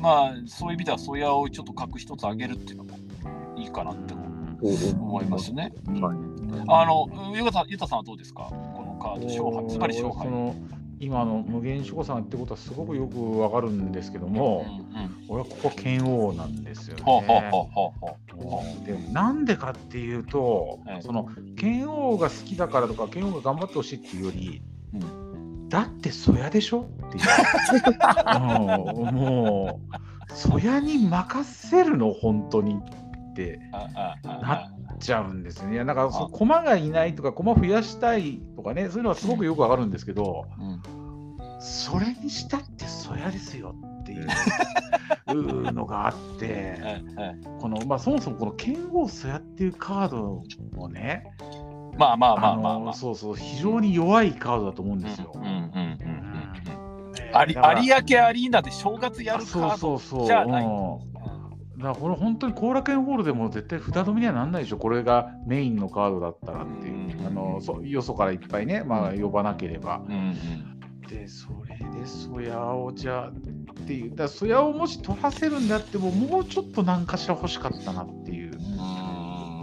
[0.00, 2.98] まあそういう意味では、ソヤをちょっと格一つ上げるっていうのも
[3.56, 5.72] いいかなって思いますね。
[6.00, 6.34] はい
[6.68, 10.28] あの、ゆうたゆたさんはどうですか、このカード、勝敗、つまり勝敗。
[11.04, 15.26] 今の無限守護さんってことはすごくよくわかるんですけどうんも、うん。
[15.28, 17.52] 俺はここ剣王なんですよね。
[18.86, 21.02] でなんでかっていうと、はい。
[21.02, 24.62] その剣王が好きだからとか剣王が頑張ってほしいっていうより、
[25.68, 26.82] だってそやでしょ？
[27.08, 27.24] っていう、
[28.36, 32.74] うんもうそやに任せるの本当に。
[32.74, 32.78] っ
[33.34, 34.54] てあああな
[34.94, 35.74] っちゃうんですよね。
[35.74, 40.82] いやなんかそう駒がいないとか駒増やしたいとかねそういうのはすごくよくわかるんですけど、うん
[41.66, 46.78] それにしたってそやですよっていうのがあって。
[47.58, 50.42] このまあ、そもそもこの剣王そやっていうカード
[50.76, 51.24] もね、
[51.96, 52.78] まあまあまああまあまあ。
[52.80, 55.32] のそうそう非常に弱いカードだと思うんですよ。
[55.34, 56.34] うんうんうんうんうん
[57.32, 60.26] ありだから有明アリーナで正月やるカそうードそうそう。
[60.26, 60.64] じゃない。
[60.64, 61.13] うん
[61.84, 70.02] だこれ本当に後楽園ホールでも絶対札止めにはなんないでしょ、これがメインのカードだったらっていう、うんあのそよそからいっぱいね、まあ、呼ばなければ。
[70.06, 73.32] うんうんで、それでそやをじゃあっ
[73.86, 78.52] ていう、だそやをもし取らせるんであっても、もうちょっと何かしら欲しかったなっていう。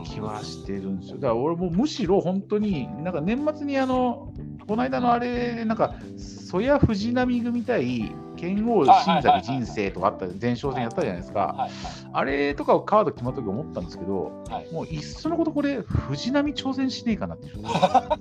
[0.03, 1.15] 気はしてるんですよ。
[1.15, 4.33] だから俺もむしろ本当に、なんか年末にあの、
[4.67, 11.53] この間のあれ、なんか、曽谷藤波組対剣王新崎人生とかあった、前哨戦やったじゃないですか。
[11.57, 11.71] はい
[12.13, 17.47] あれとかをカード決まった時思ったんですけど、はいもういっそのことこれ、藤波挑戦しねえかなって。
[17.53, 18.17] ド ラ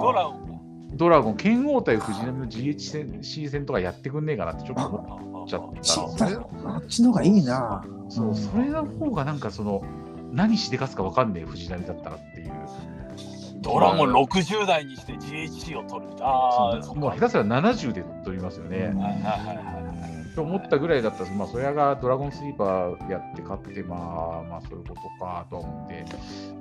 [0.00, 0.62] ドラゴン
[0.94, 7.84] ドラゴン、剣王対藤波の GHC 戦とかやってくんねえかなってちょっと思っちゃったあっちの方がいいな。
[8.08, 9.82] そう、それの方がなんかその、
[10.32, 12.52] 何しでかすかわかんねえ藤波だったらっていう。
[13.62, 16.12] ドラゴン60代にして GHC を取る。
[16.20, 18.78] ああ、もう下手すら70で取りますよね。
[18.78, 19.08] はいはいは
[19.52, 26.04] いはいと思ったぐらいだったら、まあ、それがドラゴンスリーパーやって勝って、まあ、まあ、そういうことかと思って、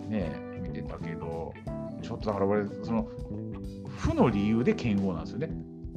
[0.10, 0.30] ね、
[0.62, 1.54] 見てたけど、
[2.02, 3.08] ちょっとだから俺、その、
[3.98, 5.48] 負の理由で剣豪なんですよね。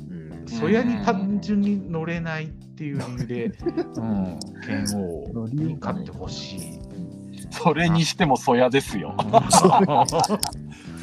[0.08, 3.44] うんそやに単純に乗れないっていう理由で、
[3.96, 4.84] うん、剣
[5.32, 6.80] 豪に勝ってほしい。
[7.50, 9.14] それにしてもそやですよ。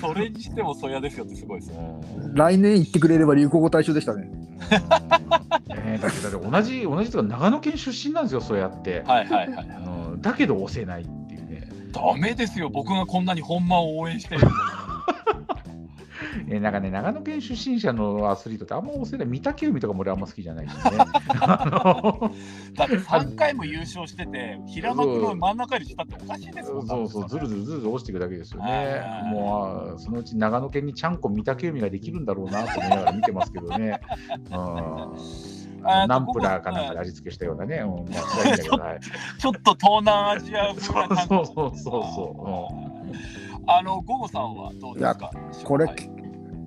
[0.02, 1.76] それにしてもそやですよってすごいですよ。
[1.80, 4.30] うん来年行ってくれれば流行語大賞でしたね。
[5.68, 9.04] ねだけどだって同じ、同じとか長野県出身なんですよ、そうやって。
[9.06, 9.68] はいはいはい。
[10.14, 11.68] うんだけど押せないっていうね。
[11.92, 14.54] ダメですよ、僕がこんなに本間を応援してるのに。
[16.54, 19.28] えなんかね、長野県出身者のアスリートってあんま押せない。
[19.28, 20.82] 御嶽海とかも俺あんま好きじゃないしね。
[21.40, 21.66] あ
[22.20, 22.32] の
[22.76, 29.02] だって3回も優勝してて、平幕の真ん中にしたっておかしいですもんそうそう、ずるずるずるずる落ちていくだけですよはいね。
[29.32, 34.02] もう、あそのうち長野県にちゃんこ御嶽海ができるんだろうなと思いながら見てますけどね。
[34.52, 37.78] うんナンプラーかなんかで味付けしたようなね。
[37.78, 38.06] うん。
[38.06, 41.24] ちょっと東南アジア風な感じ。
[41.28, 45.32] そうそうそうそうあの、ゴゴさんはどうですか？
[45.64, 45.88] これ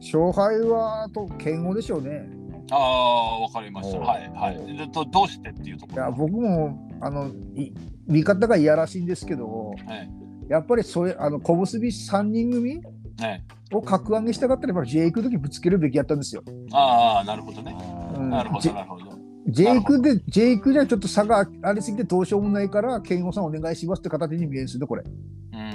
[0.05, 2.29] 勝敗はと剣豪でしょうね。
[2.71, 3.99] ああ、わかりました。
[3.99, 4.77] はいはい。
[4.77, 6.03] でどどうしてっていうところ？
[6.03, 7.73] いや僕もあのい
[8.07, 10.11] 味方がいやらしいんですけど、はい
[10.49, 12.83] やっぱりそれあの小結び3人組
[13.19, 16.43] ね、を格上げしたかったらやっぱりジェイクの時ぶつけるべきやったんですよ。
[16.73, 17.75] ああ、なるほどね。
[18.17, 19.05] うんなるほど、なるほど。
[19.49, 25.05] ジェイクでジェイクじゃちょっと差がありすぎてどうしようもないから剣豪さんお願いしますって形に見えるんですよねこれ。
[25.53, 25.75] うんうんうん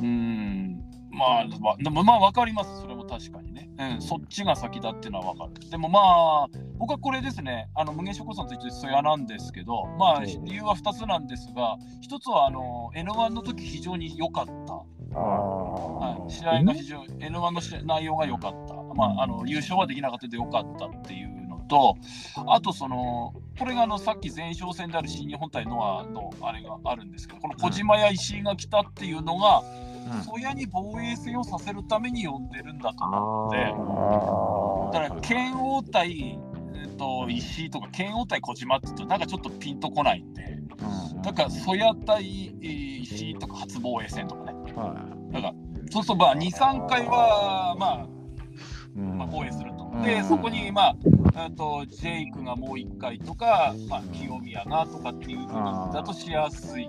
[0.00, 0.63] うんうん。
[1.44, 1.50] うん。
[1.50, 2.80] まあ、まあ、でもまあ、わかります。
[2.80, 3.64] それも確かにね。
[3.78, 5.70] うん、そっちが先だっていうのはわかる。
[5.70, 6.46] でもまあ、
[6.78, 11.76] 僕はこれですね、あの無限食さんと一緒でソヤなんですけど、まあ、うん理由は2つなんですが、
[12.08, 14.74] 1つはあの N1 の時非常に良かった、
[15.18, 21.96] はい、試合が非常に N1 の内容が良かった、まあ、あの優勝はできなかったけど良かったっていうのと、
[22.46, 29.62] あとその、これがあのさっき前哨戦である新日本対ノアのあれがあるんですけど、この小島や石井が来たっていうのが、
[30.24, 33.48] ソヤに防衛戦をさせるために呼んでるんだと思
[34.90, 34.98] って。
[34.98, 36.38] だから剣王対、
[36.74, 40.58] えっと石井とか剣王対小島って言うとなんかちょっとピンとこないんで。
[41.22, 44.54] だから曽谷対えー石井とか初防衛戦とかね。
[45.32, 45.54] だから
[45.90, 48.06] そうするとまあ23回はまあ、
[48.98, 49.84] まあ、防衛すると。
[50.02, 50.96] でそこにまあ
[51.36, 55.48] あとジェイクがもう1回とか、まあ、清宮がとかっていうふうに
[55.92, 56.88] だとしやすい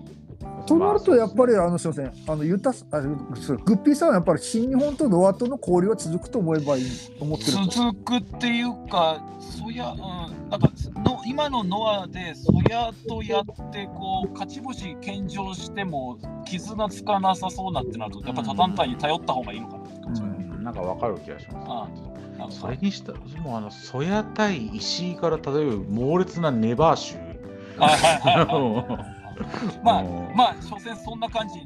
[0.66, 3.16] となると、やっぱり、あの、すみません、あの、ユタス、あグ
[3.74, 6.86] ッピーさんはやっぱり新日本とノアとの交流は続くと思えばいい、
[7.20, 7.66] 思ってると。
[7.66, 10.72] 続くっていうか、そや、うん、なんか
[11.04, 19.84] の今のノアで、そやとやって、こう、勝ち星献上しても、傷がつかなさそうなってなると、やっぱ他団体に頼った方がいいのかな。
[19.84, 20.22] って感じ。
[20.22, 20.64] うん。
[20.64, 21.68] なんかわかる気がします。
[21.70, 21.88] あ
[22.38, 27.16] なんかそれにしたもうあの曽谷対石井から例えば猛烈なネバー集
[27.78, 29.12] はいはいはいはい
[29.84, 31.60] まあうん、まあ、所詮そんな感じ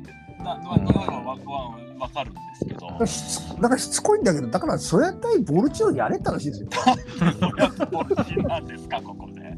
[0.43, 6.69] な、まあ、匂いはわわわかるんですけど、しつなんかしつこいんだけど、だから、そや対ボルチをやれたらしいですよ。
[7.91, 9.57] ボルチなんですか、ここで。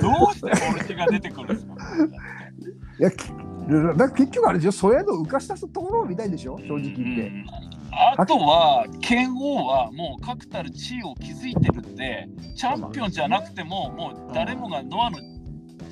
[0.00, 1.74] どうしてボルチが出てくるんですか、
[2.98, 3.30] いや、き
[3.98, 7.02] だ結局あれでしょ、そやの浮かしたところを見たいんでしょ、正直言って。
[7.02, 7.44] うん
[8.16, 15.18] あとは、剣王はもう確たる地位を築いてるんで、チャンピオンじゃなくても、もう誰もがノアの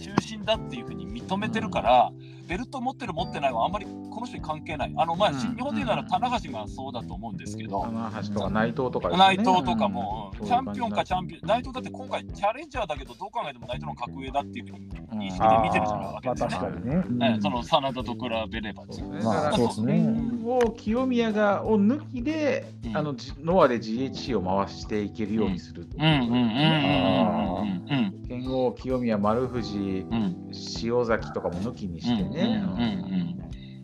[0.06, 2.12] 中心だっていうふうに認めてるから、
[2.46, 4.94] ベルト持ってる持ってないはあんまりこの人に関係ない。
[4.96, 10.46] あの、まあ、日本で言うなら棚橋がそうだと思うんですけど、棚橋とか内藤とかね、内藤とかも、うん。
[10.46, 16.56] チャンピオンかチャンピオン、内藤だって今回チャレンジャーだけど、どう考えても内藤の格上だっていうふうに認識で見てるじゃないわけまあですよね。
[16.56, 17.30] 確かにね。
[17.32, 18.18] ねその真田と比
[18.50, 19.20] べればですよね。
[19.22, 20.16] まあそうですね。
[20.44, 30.06] を清宮がを抜きで、うんあのじノアで GHC を回していけるようにするううんうんうんうんうんうん剣王清宮丸藤。
[30.82, 32.84] 塩崎とかも抜きにしてね、うんうんうんう
[33.22, 33.36] ん。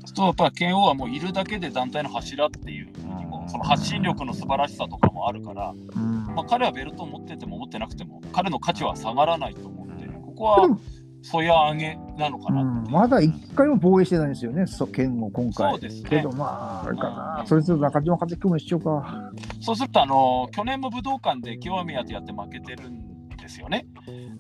[0.05, 6.27] そうやっぱ剣王はもういるだけで団体の柱っていうふうにもその発信力の素晴らしさとかもあるから、うん。
[6.35, 9.97] まあ、彼はベルトを持ってても持ってなくても彼の価値は下がらないと思うん。
[9.99, 10.79] でここは
[11.23, 12.85] そや上げなのかうなう、ん。
[12.91, 15.71] まだ一回も防衛してないんですよね、そ剣を今回。
[15.71, 16.11] そうですね。
[16.11, 17.47] けどまあ、あれかな、うん。
[17.47, 19.33] それと中島和樹も一緒か。
[19.61, 23.87] そうするとあの去年も武道館で清宮とやって負けてるんですよね。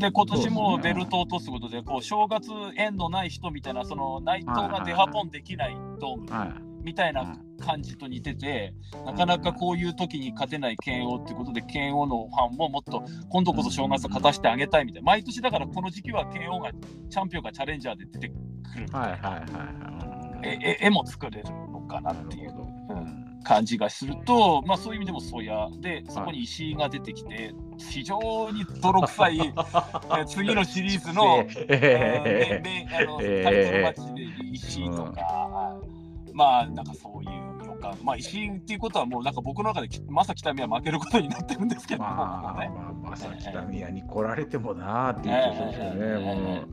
[0.02, 6.72] で今年もベルトを落とすことでこう正月縁のない人みたいなその内藤がデハポンできないドームはい。
[6.82, 8.74] みたいな感じと似てて、
[9.06, 16.72] なかなかこういう時に勝てない剣王っていうことで、剣王のファンももっと今度こそ正月勝たせてあげたいみたいな、毎年だからこの時期は剣王が
[17.08, 18.34] チャンピオンがチャレンジャーで出てく
[18.80, 20.48] る、はいはいはいはい。
[20.48, 22.52] ええ絵も作れるのかなっていう。
[22.90, 25.68] うん感じがすると、まあ、そういう意味でもそうや。
[25.80, 28.18] で、そこに石井が出てきて、非常
[28.50, 29.52] に泥臭いえ
[30.26, 31.44] 次のシリーズの。
[33.42, 35.76] タイトルマッチで石井とか、
[36.32, 37.30] まあなんかそういう
[37.88, 45.96] 予感、まあ石井っていうことはもうなんか僕の中できまさ北見は負けることになってるんですけど、まあ、ねまあ、まさきた宮に来られてもなーっていう気がしますよね。
[46.00, 46.68] ええもう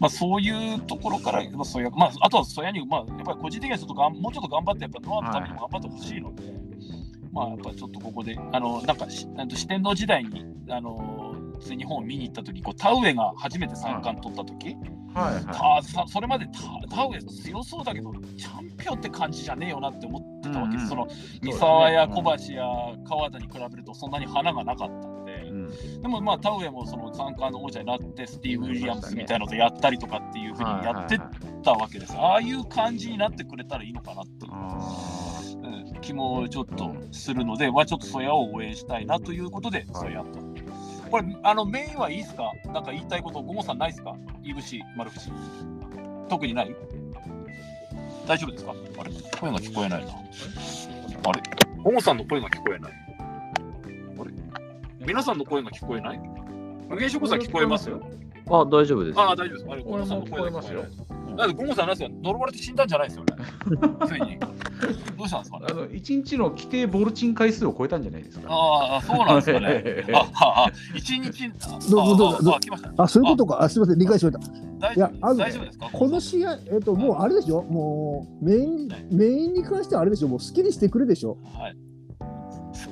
[0.00, 6.42] まあそういうところから、まあそういうまあ、あとはそやに、まあ、やっぱり個人的にはちょっとがんもうちょっと頑張って、やっぱノアのためにも頑張ってほしいので、
[7.32, 11.25] まあやっぱりちょっとここで、あのなんかしなんと四天王時代に、あの
[11.60, 14.68] 全日本を見に行った時こう田植えが初めて三冠取った時、
[15.14, 20.76] はいはあさそれまでタタウエ強そうだけどチャンピオンって感じじゃねえよなって思ってたわけ。
[20.76, 21.08] です、うんうん。
[21.08, 22.64] その三沢や小橋や
[23.08, 25.48] 川田に比べるとそんなに花がなかったんで、い。
[25.48, 26.02] うん。
[26.02, 36.00] でもまあタウエもその三冠の王者になってスティーブ・ウィリアムスみたいなのとやったりとかっていうふうにやってはいはいはいたわけです、ああいう感じになってくれたらいいのかなっていうあうん。
[36.00, 39.86] 気もちょっとするので、まあ、ちょっとソヤを応援したいなということで、はい。
[39.94, 40.45] ソヤと。
[41.10, 42.52] これ、あのメインはいいですか？
[42.66, 44.14] なんか言いたいこと、ゴモさんないですか？
[44.42, 45.30] いぶし、丸藤。
[46.28, 46.74] 特にない？
[48.26, 48.72] 大丈夫ですか？
[48.72, 49.10] あれ？
[49.40, 50.12] 声が聞こえないな。
[50.12, 51.42] あれ？
[51.82, 52.92] ゴモさんの声が聞こえない。
[54.18, 54.30] あれ？
[55.06, 56.20] 皆さんの声が聞こえない？
[56.88, 58.00] 無限食さん聞こえますよ。
[58.48, 59.20] あ、大丈夫です。
[59.20, 59.66] ああ、大丈夫です。
[59.70, 61.05] あれ、ゴ俺モさんもの声が聞こえない聞こえますよ。。
[61.36, 62.08] だってゴモさんなんですよ。
[62.22, 63.36] 呪われて死んだんじゃないですよね。
[64.06, 64.38] ついに。
[65.18, 68.46] どうしたんですかねあの一日の規定ボルチン回数を超えたんじゃないですか。
[68.48, 70.04] ああ、そうなんですかね。
[70.14, 73.02] あ、 あ、あ、一日、あどうぞどうぞあどうあ来ました。
[73.02, 73.62] あ、そういうことか。
[73.62, 74.50] あ、すみません、理解しました。
[74.78, 75.88] 大丈夫いやあのね大丈夫ですか？
[75.92, 77.62] この試合、えっ、と、もうあれでしょ？
[77.62, 80.28] もう、メイン、メインに関してはあれでしょ？
[80.28, 81.38] もう好きにしてくれでしょ？
[81.58, 81.76] はい。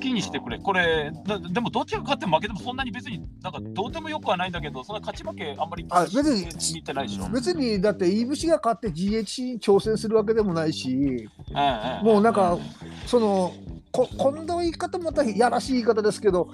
[0.05, 7.27] 好ききにしてくれ、これ、だでもどっちが勝っても負けてもそんなに別になんかどうでもよくはないんだけど、そんな勝ち負けあんまりあ別に見てないでしょ。
[7.29, 12.57] 別にだっていぶしが勝って GHC に挑戦するわけでもないしうんうんもうなんか
[13.05, 13.53] その
[13.91, 16.49] こ今度言い方もまたやらしい言い方ですけど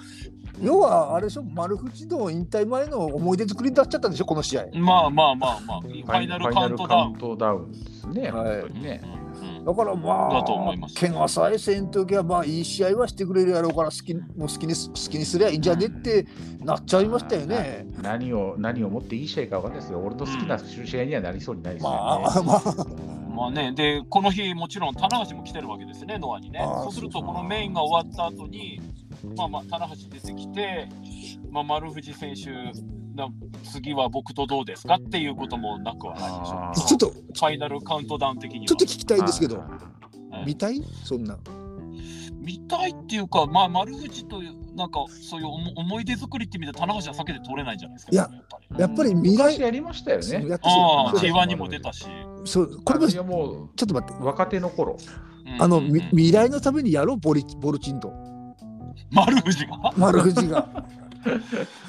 [0.61, 4.65] 要はあれでしょ丸藤の引退前の思い出作りになっちゃったんでしょこの試合。
[4.75, 7.13] まあまあまあまあ、ファイナルカウントダウン。
[7.13, 8.31] ファイナルカウントダウンですね。
[8.31, 9.01] はい本当にね。
[9.15, 9.20] うん
[9.65, 10.95] だからまだと思あいます。
[10.95, 16.25] 怪我さえせんときはまあいい試合はしてくれるやろうから好きもう好きに好きにすりゃいいんじゃねって
[16.63, 17.85] なっちゃいましたよね。
[18.01, 21.97] 何を何をもっていい試合かわかんないですけど、俺の好きな試合にはなりそうにないですよね。
[21.97, 23.11] まあまあまあ。
[23.51, 26.59] ね、で、この日、もちろん棚橋も来てるわけですね、ノアにね。
[26.83, 28.79] そうすると、このメインが終わった後に、
[29.35, 30.87] まあまあ、棚橋出てきて、
[31.51, 32.49] まあ、丸藤選手、
[33.15, 33.27] な
[33.63, 36.87] 次は僕とどうですかっていうこともなくはないでしょう。
[36.87, 38.65] ちょっとファイナルカウントダウン的には。
[38.67, 39.65] ちょっと聞きたいんですけどは
[40.43, 40.81] い見たい？
[41.03, 41.37] そんな。
[42.39, 48.29] 見たいっていうか、まあ、丸藤という、なんかそういう思思い出作りって意味で、棚橋は避けて取れないんじゃないですか、いや
[48.79, 49.09] やっぱり。
[49.13, 50.57] 未来昔やりましたよね。
[50.63, 52.05] ああ、そう G1 にも出たし。
[52.45, 53.27] そうこれもいちょっ
[53.75, 54.97] と待ってう若手の頃。
[55.59, 58.09] あの、うんうんみ未来のためにやろうボリボルチンと
[59.11, 59.93] 丸藤が？
[59.97, 60.67] 丸藤が。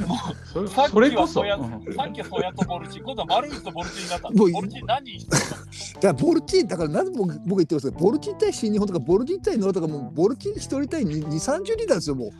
[0.06, 0.18] も
[0.52, 1.40] それうさっきそれこそ。
[1.40, 4.30] はソヤ、うんさっきヤとボルチン、今度は丸藤とボルチンになった。
[4.30, 5.56] もうボルチン何人だだか
[6.02, 12.32] らボルチンだからなぜ僕僕言ってますけどボルチン対新日本とかボルチン対ノアとかもうボルチン一人対2 3 0人なんですよもう。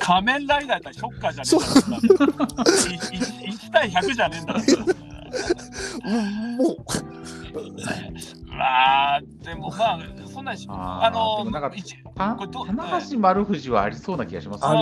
[0.00, 2.64] 仮面ライダーやったらショッカーじゃねえんだから。
[2.64, 5.12] 1対100じゃねえんだから。
[6.56, 6.76] もう
[8.46, 14.72] まあ、でもまあ、そんなし、あのでもなんか棚橋丸藤はありそうな気がしますあ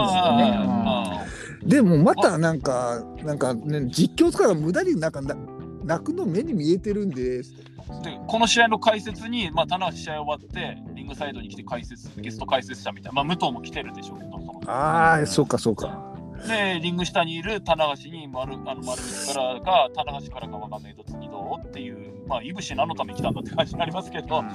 [1.61, 5.37] るんでもまたなんかなんかね実況とかが無駄になんかな
[5.85, 7.40] 泣くの目に見えてるんで。
[7.40, 7.70] ー
[8.02, 14.30] でこの試合の解説に、まあ、棚橋試合終わって、リングサイドに来て解説、ゲスト解説者みたいな、まあ、武藤も来てるでしょうけど、
[14.70, 16.10] ああそうかそうか
[16.46, 24.50] で、リング下にいる棚橋に丸あの丸口からが、棚橋からかわかんないけど、次どうっていう、まあ、いぶし何のために来たんだって感じになりますけど、ま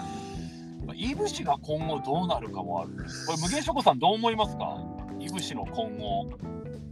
[0.90, 2.92] あいぶしが今後どうなるかもある。
[3.26, 4.78] これ、無限諸子さんどう思いますか？
[5.20, 6.30] いぶしの今後、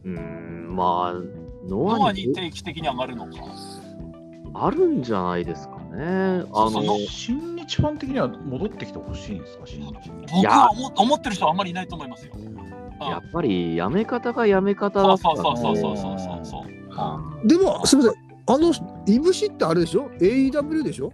[0.04, 1.14] うーん、まあ、
[1.68, 3.32] ノノアアにに定期的に上がるのか。
[4.56, 6.44] あるんじゃないですかね。
[6.54, 9.94] あそのう、新日ファン的には戻ってきてほしいんですか、新日。
[10.32, 12.34] 僕は思思ってる人はあんまりいないと思いますよ。
[13.02, 16.66] うんやっぱりやめ方がやめ方そうだったそうそうそうそうそうそ
[17.44, 17.48] う。
[17.48, 18.24] でもすみません。
[18.46, 18.74] あの
[19.08, 21.12] いぶしってあれでしょ？AEW でしょ？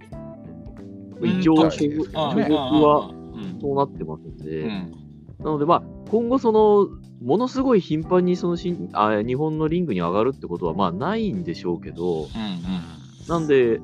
[1.22, 4.92] 一応、うん所属はうんそうなってますんで、うん。
[5.40, 6.88] なので、まあ、今後、その、
[7.22, 12.30] ものすごい頻繁にその新あ日本のリングに上がるってことは、まあ、ないんでしょうけど、うん
[13.28, 13.80] なんで、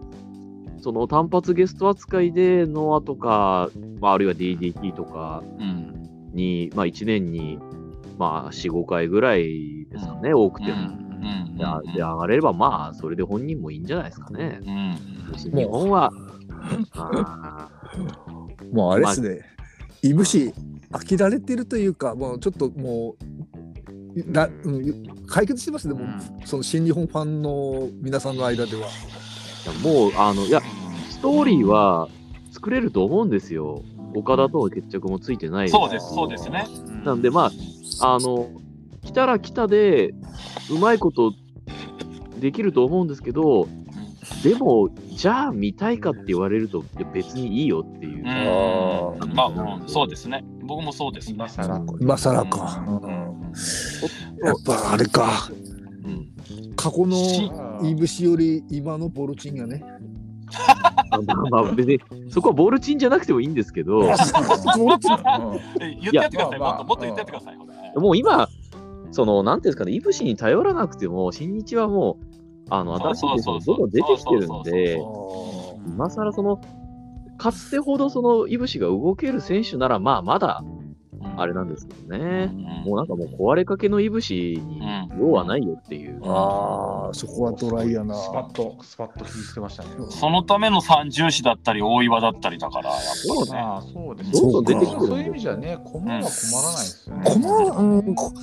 [0.82, 6.32] その単発ゲスト扱いで、ノアとか、まあ、あるいは DDT とかうんうん。
[6.34, 7.60] に、まあ、1年に、
[8.18, 10.90] まあ、4、5回ぐらいですかね、多くても。
[10.90, 11.06] うん
[11.58, 14.60] であで上がれれば、まあ、それで本人もいいんじゃないですかね。
[14.62, 14.96] うん
[15.52, 16.12] 日本は、
[16.92, 17.70] あ
[18.72, 19.42] もうあれですね、
[20.04, 20.54] いぶし
[20.92, 28.88] 飽きられてるというかもうちょっともうな、うん、解決してますねもう、その新日本ファンの皆さんの間では。
[29.66, 30.62] ーもう、あの、いや、
[31.10, 32.08] ストーリーは
[32.52, 33.84] 作れると思うんですよ。
[34.14, 36.66] 岡田との決着もついてないそうです、そうですね。
[37.04, 37.52] なんで、まあ、
[38.02, 38.50] あの、
[39.04, 40.14] 来たら来たで、
[40.72, 41.34] うまいこと
[42.40, 43.68] できると思うんですけど、
[44.44, 48.24] でも、じゃあ見たいかって言われると、別にいいよっていうう。
[48.24, 50.44] んあまあ、うんそうですね。
[50.64, 51.34] 僕もそうですね。
[51.36, 51.84] 今更。
[52.00, 52.84] 今更か、
[54.44, 55.50] やっぱあれか
[56.04, 56.32] うん
[56.76, 57.52] 過去のし
[57.84, 59.84] いぶしより今のボルチンがね。
[61.26, 65.18] まあまあ、別に、そこはボールチンじゃなくてもいいんですけど、ボルチン
[65.82, 66.60] え言ってやってください。
[66.60, 67.58] いやもっともっと言ってやってください。
[67.96, 68.50] もう今、
[69.12, 72.26] その、なんていうんですかね、いぶしに頼らなくても、新日はもう、
[72.70, 75.00] あの、新しい選手がどんどん出てきてるんで、
[75.88, 76.60] 今更その、
[77.38, 80.64] かつてほどその、いぶしが動ける選手なら、まあ、まだ、
[81.38, 82.48] あれなんですけどね。
[82.86, 84.82] もうなんかもう壊れかけのいぶしに
[85.20, 86.20] 用はないよっていう。
[86.24, 88.16] ああそこはドライやな。
[88.16, 89.90] スパッと、スパッと引いてましたね。
[90.10, 93.58] そのための三重視だったり、大岩だったりだから、やっぱりね。
[93.58, 97.24] ああ、そうですどんどん出てきてるそういう意味じゃね、駒は困らないですよね。
[97.26, 98.34] 駒は、うん、こ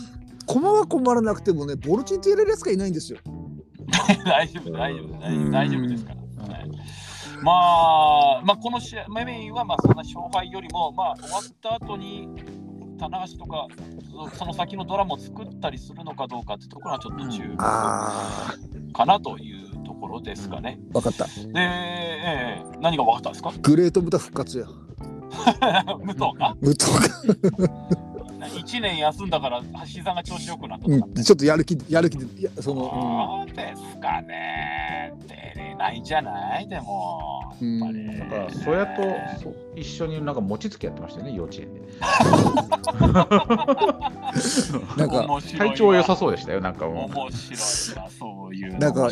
[0.47, 3.18] 駒は困らなくてもね、ボルチンとやれるやつがいないんですよ。
[4.25, 6.55] 大丈夫、大丈夫、大丈うん夫大丈夫ですから。
[6.55, 6.71] はい
[7.42, 7.53] ま
[8.38, 12.29] あ、まあ、この試合、メインはまあそんな勝敗よりも、まあ、終わった後に、
[13.11, 13.67] 棚橋とか、
[14.31, 18.55] そその先のドラマを作ったりするのかどうかってところはちょっと注目あ
[18.93, 20.79] かなというところですかね。
[20.95, 21.24] あ、わかった。
[21.24, 23.53] で、えー何が分かったんですか？
[23.62, 24.66] グレートブタ復活や。
[26.05, 26.57] 武藤か？
[26.61, 28.12] 武藤が、
[28.49, 30.97] 1年休んだから膝が調子よくなったとか。
[30.97, 35.12] うん、ちょっとやる気やる気でいやその、そうですかね。
[35.26, 36.68] 出れないんじゃない？
[36.68, 37.78] でもうん。
[37.80, 39.03] やっぱりだから、そやと
[39.76, 41.80] 一緒になんか餅つきやってましたよね、幼稚園で。
[44.97, 45.26] なんか
[45.59, 47.18] 体調は良さそうでしたよ、なんかもう。
[47.18, 49.11] 面白いなそういうなんか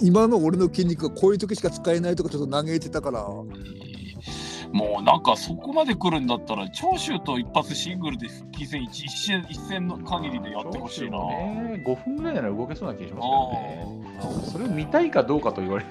[0.00, 3.26] 今の俺の筋肉がこういう時しか使えないとかちょっと嘆いてたから
[4.72, 11.18] もうなんかそこまで来るんだったら長州と一発シングルで復帰戦一一戦一戦の限りでやってほしいな。
[11.18, 14.50] ね、5分ぐらいなら動けそうな気がしますけどね。
[14.52, 15.90] それを見たいかどうかと言われる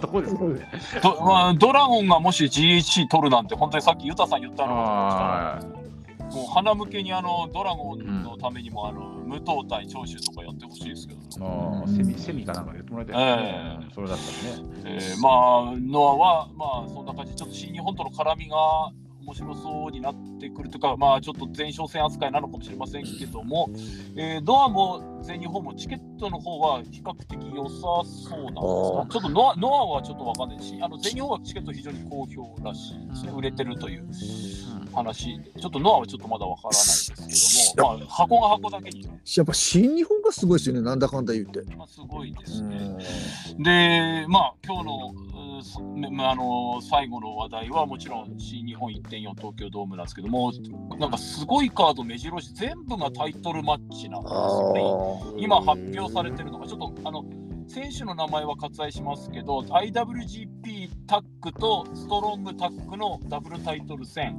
[0.00, 0.68] ところですけどね。
[1.02, 5.60] どまあ、ドラゴンがもし GHC 取るなんて本当にさっきユタさん言ったのあ
[6.34, 11.44] もう鼻向けにあのドラゴンのためにもあの無党対長州とかやってほしいですけど、ねー
[11.82, 13.88] あー、セミ、セミかなんか言ってもらいたいですね。
[13.94, 14.72] それだったらね。
[14.84, 18.56] えーまあノアはまあそんな感じちょっと新日本との絡みが
[19.24, 23.70] 面白そうになってくるとかまあちょっと前哨戦扱いなのかもしれませんけども、
[24.16, 33.32] えーノアも全日本もチケットの方は比較的良さそうなんですかちょっとノアノアはちょっとわかんないしあの全日本はチケット非常に好評らしいですね。
[33.34, 34.06] 売れてるという
[34.94, 41.62] 話でちょっとノアはちょっとまだわからないですけども、まあ、箱が箱だけにね、やっぱ新日本がすごいですよねなんだかんだ言って。
[41.76, 42.96] まあ、すごいですね。
[43.58, 45.14] で、まあ、今日の
[46.10, 50.52] まあの最後の話題はもちろん新日本1.4東京ドームなんですけども、
[50.98, 55.42] なんかすごいカード目白押し、全部がタイトルマッチなんですよね。
[55.42, 57.24] 今発表されてるのが、ちょっとあの
[57.68, 64.36] 選手の名前は割愛しますけど、IWGP タッグとストロングタッグのダブルタイトル戦、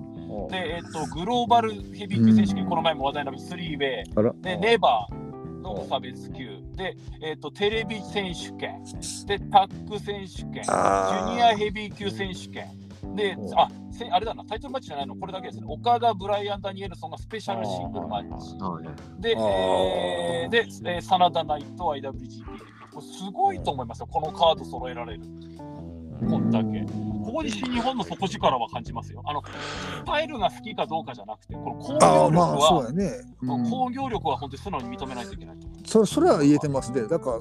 [0.49, 8.83] で、えっと、グローバルヘビー級選手権、うんこの前も話題になるスリーウェイ、で、ネバーの無差別級、で、えっと、テレビ選手権、
[9.25, 15.65] で、タッグ選手権、ジュニアヘビー級選手権、で、あ、せあれだな、タイトルマッチじゃないの、これだけですね。
[15.67, 18.57] 岡田、ブライアン・ダニエルソンがスペシャルシングルマッチ。
[18.59, 22.43] はいで、えーで、えー、真田ナイト IWGP。
[22.91, 25.21] これすごいと思いますよ、このカード揃えられる。
[26.19, 26.81] こんだけ。
[27.25, 29.21] ここに新日本の底力は感じますよ。
[29.25, 33.11] あの、スタイルが好きかどうかじゃなくて、この興あ行力あまあそうね。
[33.41, 35.79] うん興行力は本当に素直に認めないといけないと思う。
[35.87, 37.07] そそれは言えてますね。
[37.07, 37.39] だから、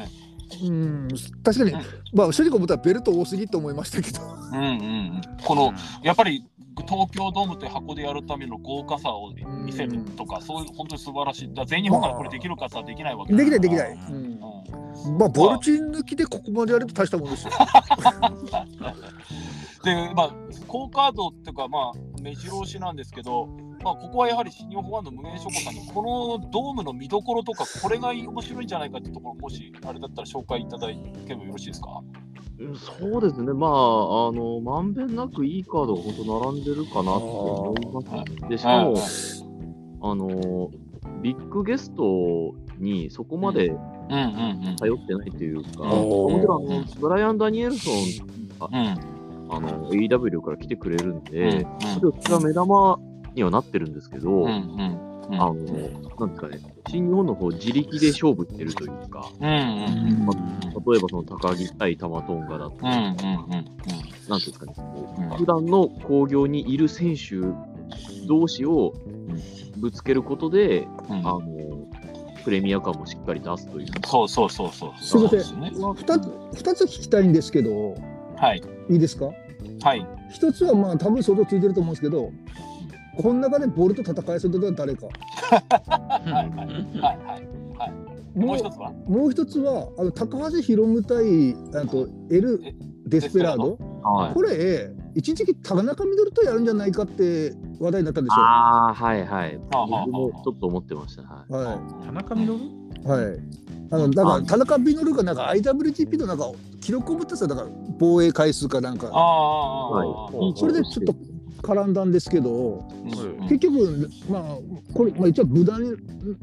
[0.00, 0.08] ね
[0.62, 1.08] うん
[1.42, 1.80] 確かに、うん
[2.14, 4.20] まあ正直思ったらベルト多すぎと思いましたけど。
[4.52, 5.20] うんうんうん。
[5.44, 5.72] この、
[6.02, 6.44] やっぱり
[6.86, 9.32] 東京ドームという箱でやるための豪華さを
[9.64, 11.50] 見せるとか、そういう本当に素晴らしい。
[11.66, 13.76] 全日本がこれできるかさできないわけできないできい。
[13.76, 13.92] ない。
[13.92, 14.33] ううんん
[15.18, 17.52] まあボルチン抜きでここまでやると大したもんですよ。
[19.84, 20.34] で、まあ、
[20.66, 23.46] 好カードっていうか、まあ、目白押しなんですけど、
[23.82, 30.94] まあ、ここはやはり新日本ファンの無限諸子さんに、このドームの見どころとか、これが面白いんじゃないかっていうところ、もしあれだったら紹介いただけ
[31.30, 32.00] ればよろしいですか？
[32.60, 38.48] うんそうですね、まあ、あの、まんべんなくいいカードが本当並んでるかなって思いますね。
[38.48, 38.94] で、しかも、
[40.10, 40.70] あの、
[41.20, 47.94] ビッグゲストにそこまでうんうん頼ってないというか、もちろんあのブライアン・ダニエルソン
[48.72, 48.78] うん。
[48.78, 49.14] うん。
[49.50, 52.98] あの AEW から来てくれるんうんで、それが目玉
[53.34, 55.14] にはなってるんですけど、うんうん。
[55.30, 60.26] うんあの、なんですかね、新日本の方自力で勝負してるというか、うんうん
[60.86, 63.64] 例えばその高木対玉トンガだったうんり、うんうん
[64.28, 67.36] なんていうんですかね、うん普段の興行にいる選手
[68.26, 68.92] 同士を
[69.76, 71.42] ぶつけることで、うんあの、
[72.44, 73.86] プレミア感もしっかり出すという。
[74.06, 75.02] そうそうそうそう。
[75.02, 77.94] すいませんそうですね二つ二つ聞きたいんですけど、
[78.36, 78.62] はい。
[78.90, 79.30] いいですか？
[79.82, 80.06] はい。
[80.30, 82.30] 一つはまあ多分想像ついてると思うんですけど、
[83.16, 85.06] この中でボルト戦いするのは誰か？
[85.06, 87.18] はいはいはい
[87.78, 88.38] はい。
[88.38, 88.92] もう一つは？
[89.06, 92.74] もう一つはあの高橋宏夢対あとエルえ
[93.06, 93.78] デスペラード？
[94.02, 98.42] はいこれ一時期田中稔とやるんじゃないかって話題になったんですよ。
[98.42, 99.58] ああ、はいはい。
[99.70, 101.22] 僕もちょっと思ってました。
[101.22, 101.52] はい。
[101.52, 102.44] は田中稔？
[102.44, 103.40] いはい。
[103.90, 106.50] あのだから田中稔がなんか IWGP のなんか
[106.80, 109.08] 記録を持ってたんですよだから防衛回数かなんか。
[109.08, 109.90] ああああ。
[109.90, 111.14] はいそれでちょっと
[111.62, 114.58] 絡んだんですけど、うん結局まあ
[114.94, 115.92] これまあ一応無駄に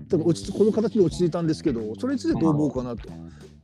[0.10, 3.10] 多分落ち着この形で落ち着いたんですけど、それについてどう思うかなと。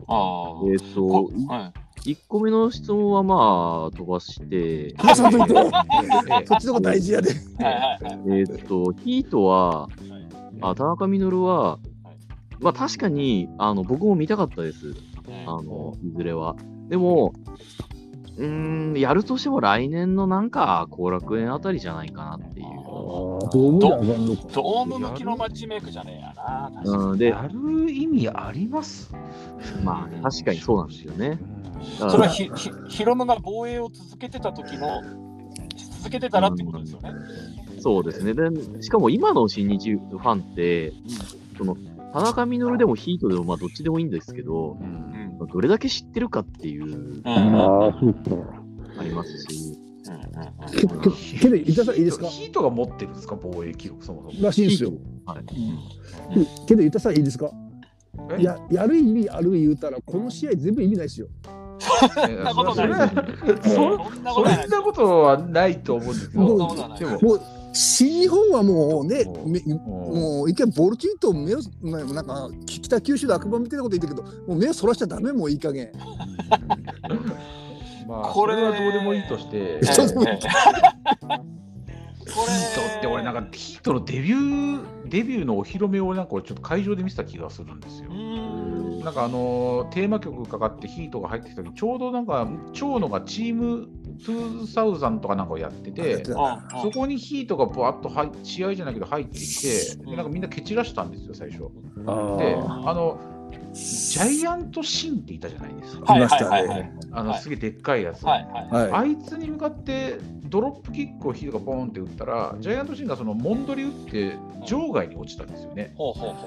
[0.07, 0.71] ああ。
[0.71, 1.73] えっ、こといは
[2.05, 7.31] 1個目の質問はまあ飛ばして、まあちゃんと言ってそっちの方が大事やで。
[8.29, 9.89] えっ、と、ヒートは、
[10.61, 11.79] あ田中稔は、
[12.59, 14.93] まあ確かにあの僕も見たかったです。
[15.45, 16.55] あの、いずれは。
[16.89, 17.33] でも、
[18.37, 22.67] うーん、やるとしても来年のなんか後楽園あたりじゃないかなっていう。
[23.51, 24.41] どう思う上がんのか。
[24.53, 26.71] ドーム向きのマッチメイクじゃねえやな。
[26.73, 29.11] 確かにうん、で、やる意味あります？
[29.83, 31.39] まあ確かにそうなんですよね。
[31.97, 35.01] それはひひヒロムが防衛を続けてた時の
[35.75, 37.11] 続続けてたらってことですよね。
[37.79, 38.33] そうですね。
[38.33, 40.93] で、しかも今の新日ファンって、
[41.57, 41.75] その、
[42.13, 45.07] 田中稔でもヒートでも、まあ、どっちでもいいんですけど、うん
[45.53, 47.91] どれだけ知ってるかっていう、うんあ
[49.03, 49.77] りますし、
[51.39, 54.43] けど、伊田さんいいですかヒートが持ってるんですか、防衛記録、そもそも。
[54.43, 54.93] らしいんですよ。
[55.25, 55.43] はい。
[56.65, 57.51] けど、伊田さんいいですか？
[58.39, 58.41] え？
[58.41, 61.27] ややる意味ある言うたら、この試合全部意味ないですよ。
[62.27, 63.09] えんなことない。
[63.63, 66.57] そんなこそとはないと思うんですけど、
[66.97, 67.41] でも、もう、
[67.73, 75.91] 新日本はもうね、もう一回ボルチンと目を、まあなんか北九州で悪魔みたいなこと言ってるけど、もう目をそらしちゃダメ、もういい加減。
[78.07, 81.57] まあ、これこれはどうでもいいとして、ちょっとええ
[82.27, 88.09] ヒートって俺なんかヒートのデビューデビューのお披露目をなんか俺ちょっと会場で見せた気がするんですよ。
[88.09, 88.13] う。
[88.13, 88.66] ん
[89.07, 93.87] なんかあのーテーマ曲かかってヒートが入ってきた時ちょうどなんか長野がチーム
[94.19, 96.35] 2000とかなんかをやっててそ
[96.93, 101.59] こにヒートがバーッと入っ試合じゃないけど入ってきてでなんかみんな蹴散らしたんですよ最初。
[101.59, 101.63] で
[102.03, 103.17] あの
[103.71, 106.13] ジャイアントシンっていたじゃないですか。
[106.13, 108.25] はいいましたねあのすげえでっかいやつ。
[108.25, 108.89] はいはい。
[108.89, 110.17] はあいつに向かって
[110.49, 114.37] ドロップキックをヒートがボーンって打ったら、ジャイアントシンがそのモンドリ打って
[114.67, 115.95] 場外に落ちたんですよね、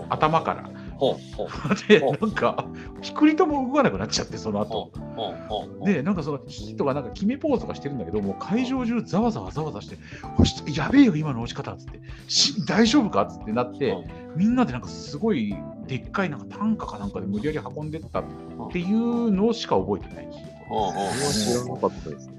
[0.08, 0.70] 頭から。
[1.00, 1.48] ほうほう。
[1.88, 2.66] で、ほなんか、
[3.00, 4.90] ピクリとも動かなくなっちゃって、その後。
[5.16, 9.96] ほうほうほうで、なんかそのヒートがなんか決めポーズとかしてるんだけど、もう会場中ざわざわざわざわして、
[10.38, 13.22] おしやべえよ、今の落ち方っつって、し大丈夫か？
[13.22, 13.96] っつってなって、
[14.36, 15.54] みんなでなんかすごい
[15.86, 18.24] でっかいなんか担架かなんかで無理やり運んでったっ
[18.70, 22.34] ていうのしか覚えてない、ヒートほうほうほう知らなかったですね。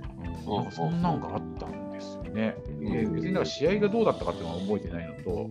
[0.47, 0.55] うん。
[0.55, 2.55] なんかそんなんがあったんですよね。
[2.79, 5.49] で別になんか試合がどうだったかっていうのは覚えてないのと、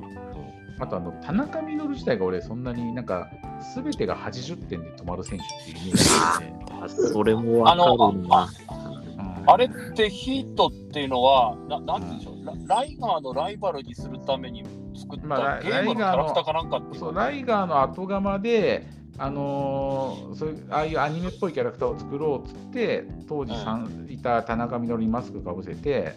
[0.81, 3.31] あとあの田中稔自体が俺、そんなになんか、
[3.74, 8.49] すべてが80点で止まる選手っていうイメージがあって、あそれもわかるな。
[9.47, 14.64] あれってヒートっていうのは、ななんて言うんでしょう、ラライガーのライバルにするために
[14.95, 17.01] 作ったまあラゲームのキャラクターかなんかっていう。
[17.01, 18.87] そうライガーの後釜で、
[19.18, 26.14] あのーそういうああいうアニメっぽいキャラクターを作ろうっつって、当時さん、いた田中稔にマスクかぶせて、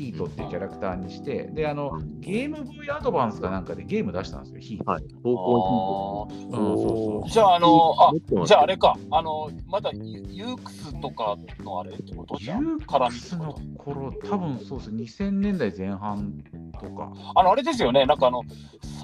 [0.00, 4.90] ヒートっていうキャラクターにして、であのゲームボーイアドバンスかなんかでゲーム出したんですよ、ヒート。
[4.90, 5.02] はい。
[5.22, 12.60] 投稿あーうんそうそうじゃあ、あの、あじゃああれか、あの、まだユユークスとかのあれってことじゃん？
[12.62, 14.90] ユー絡クスの頃、多分そうです、
[15.22, 16.32] 2000年代前半
[16.80, 17.12] とか。
[17.34, 18.42] あの、あれですよね、なんかあの、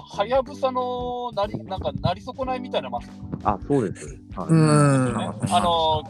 [0.09, 4.19] はやぶさのなり、なんか、なり損ないみたいなマスク、あ、そうです。
[4.35, 5.15] はいうん。
[5.15, 6.01] ね、あの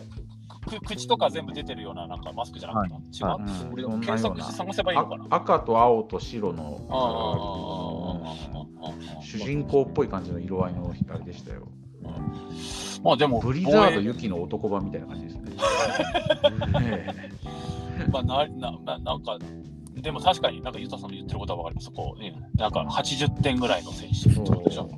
[0.68, 2.98] く、口とか全部出てるようななんかマスクじゃなくて、違
[3.86, 5.26] う、うん検索して探せばいいのかな？
[5.30, 8.58] あ赤と青と白のあ
[8.88, 11.68] あ主人公っぽい感じの色合いのあれでしたよ。
[13.04, 15.42] まあでも、ブリザード防衛雪の男版みたいな感じですね。
[16.82, 19.38] え まあ、ななななんか、
[19.96, 21.92] でも確かになんかユタさんの言ってることは分かります。
[21.92, 24.90] こう、ね、なんか80点ぐらいの選手えってことでしょ？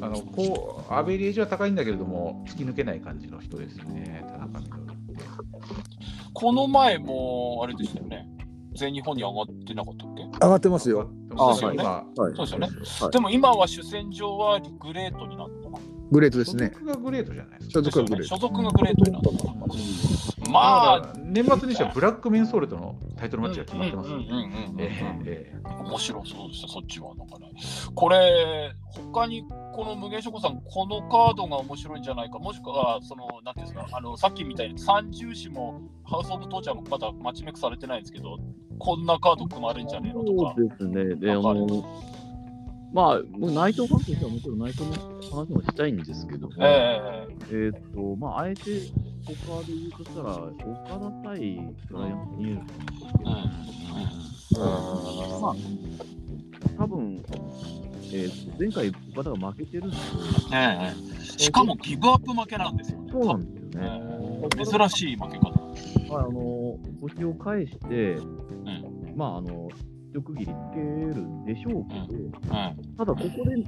[0.00, 4.86] あのこうアベレージは高いんだけれども突き抜けない感じの人ですよね、田中君
[6.32, 8.28] この前も、あれでしたよね。
[8.74, 10.22] 全日本に上がってなかったっけ？
[10.22, 11.10] 上がってますよ。
[11.36, 11.76] あそうですよね。
[11.80, 12.06] 今はい。
[12.14, 12.68] そうですよね。
[13.00, 13.10] はい。
[13.10, 16.72] でも今は主戦場はグレートになったのかなグレートですね。
[16.72, 17.72] 所属がグレートじゃないですか。
[17.74, 18.28] 所属がグレート。
[18.28, 19.66] 所属がグレートになったのかなま
[20.48, 27.14] まああ、、年末にしてはブラックメンソーレとのタイトルマッチが決まってますんうんうんうんうんえええ面白そうでした、そっちは。
[27.16, 27.52] なんかね、
[27.94, 28.72] これ、
[29.12, 29.44] 他に
[29.74, 38.38] この無限諸子さん、このカードが面白いんじゃないか、もしくは、その、なんていうんですか、あのさっきみたいに三重視もハウス・オブ・トーチャーもまだマッチメイクされてないんですけど、
[38.78, 40.54] こんなカード組まれるんじゃねえのとか。
[40.56, 41.14] そうですね。
[41.16, 41.66] で、あの、
[42.92, 44.92] まあ、もう内藤ファンとしてはもちろん内藤の
[45.30, 48.62] 話もしたいんですけど、ええっ、と、まあ、あえて
[49.24, 50.52] 他で言うとしたら、岡
[50.98, 51.60] 田対
[51.90, 52.64] ブライアン・ニューえ
[54.56, 55.54] うんまあ、
[56.78, 57.22] 多分、
[58.10, 60.02] えーと前回岡田が負けてるんです
[60.50, 64.02] けええしかもギブアップ負けなんですよそうなんですよね。
[64.02, 64.64] ええ。
[64.64, 65.50] 珍しい負け方。
[66.08, 69.14] まあ、あの、星を返して、ん。
[69.16, 69.68] まあ、あの、
[70.14, 72.96] 一区切りつけるんでしょうけど、うん。
[72.96, 73.64] ただここで引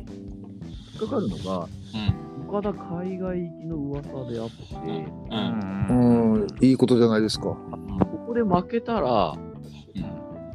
[0.97, 2.49] っかかるのが、うん。
[2.49, 5.91] 岡田海外行きの噂であって、うん。
[5.91, 6.33] うん。
[6.43, 7.45] うん、いいことじゃないですか。
[7.45, 7.57] こ
[8.29, 9.37] こで負けたら、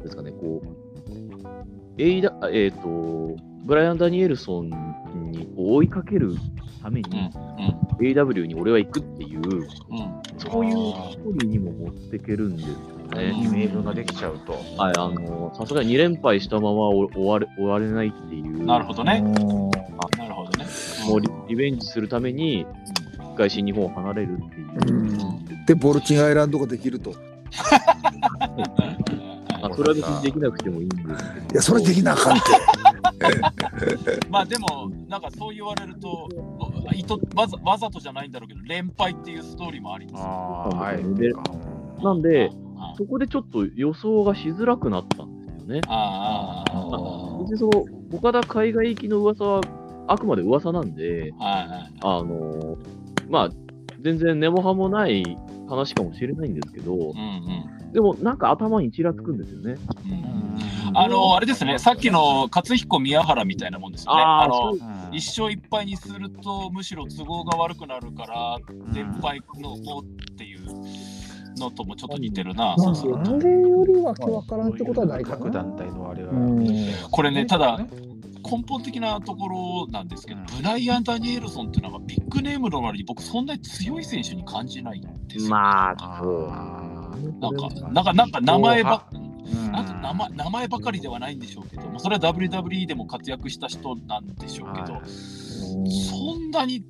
[0.02, 4.70] ですかね、こう、エイダえっ、と、ブライアン・ダニエルソン
[5.30, 6.34] に追いかける
[6.82, 7.30] ために、
[8.00, 9.68] AW に俺は行くっていう、うんうん。
[10.38, 10.72] そういう
[11.12, 12.76] ストーリーにも持ってけるんですよ
[13.06, 13.32] ね。
[13.32, 14.52] いい名分ができちゃうと。
[14.76, 19.22] はい、あの、さすがに2連敗したまま終終われ終われないっていう、なるほどね。
[19.24, 19.70] うん
[20.18, 20.66] なるほどね。
[21.08, 22.66] もうリリベンジするために、一
[23.36, 25.66] 回新日本を離れるっていう。
[25.66, 27.12] で、ボルチンアイランドができると。
[29.74, 31.24] それは別にできなくてもいいんです。
[31.52, 32.50] いや、それできなあかんって。
[34.30, 36.28] まあでも、なんかそう言われると、
[36.94, 40.28] 意図わざわざとじゃないんだろうけど、連敗っていうストーリーもありますよ。
[40.28, 41.14] ああ、はい。
[41.14, 41.32] で
[42.02, 42.65] なんで、あ
[42.96, 45.80] そこでちょっと予想がしづらくなったんですよね。
[45.88, 49.60] ああああ別にその、岡田海外行きの噂は
[50.08, 52.78] あくまで噂なんで、はいはいあの
[53.28, 53.50] まあ、
[54.00, 55.36] 全然根も葉もない
[55.68, 57.92] 話かもしれないんですけど、うんうん。
[57.92, 59.76] でもなんか頭にちらつくんですよね。
[60.10, 60.36] うん
[60.94, 64.22] あの、あれですね、さっきの勝彦宮原みたいなもんですよね。
[64.22, 64.78] あのそう。
[65.12, 68.58] 一勝一敗にすると、むしろ都合が悪くなるから、
[68.94, 70.04] 連敗の方っ
[70.38, 70.65] ていう
[71.56, 72.74] のともちょっと似てるな。
[72.76, 75.36] まあ、そうあれよりはわからんってことはないかな。
[75.38, 76.30] 各団体のあれは。
[76.32, 77.78] うんこれねただ
[78.48, 85.50] 根本的なところなんですけど、うんブライアン・ダニエルソンっていうのがビッグネームの割に僕そんなに強い選手に感じないんですよ。
[85.50, 86.22] まあ、
[87.40, 89.25] なんか、なんか、なんか名前ば、うん
[89.72, 95.02] なんか名前名前ばかりではないんでしょうけども、それは WWE でも活躍した人なんでしょうけど、はい
[95.66, 96.84] そんなに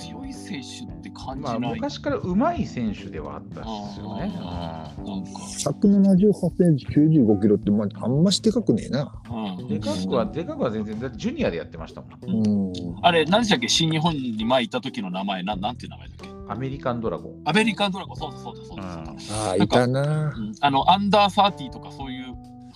[0.00, 1.74] 強い選手って感じまあ、ない。
[1.74, 4.28] 昔から上手い選手ではあったですよね。
[4.28, 9.12] なんか、178センチ、95キロって、まあ、あんましでかくねえな。
[9.30, 12.46] うんでかくは、でかくは全然、だってジュニアでやってましたもん。
[12.46, 12.72] うん。
[13.02, 16.31] あれ、何でしたっけ、新日本に前いた時の名前、なんなんていう名前だっけ？
[16.48, 17.42] アメリカンドラゴン。
[17.44, 19.48] アメリカンドラゴン、そうだそうだそうだそうだ。
[19.48, 20.34] ああ、いたな。
[20.36, 22.34] うんあの、アンダーサーティとかそういう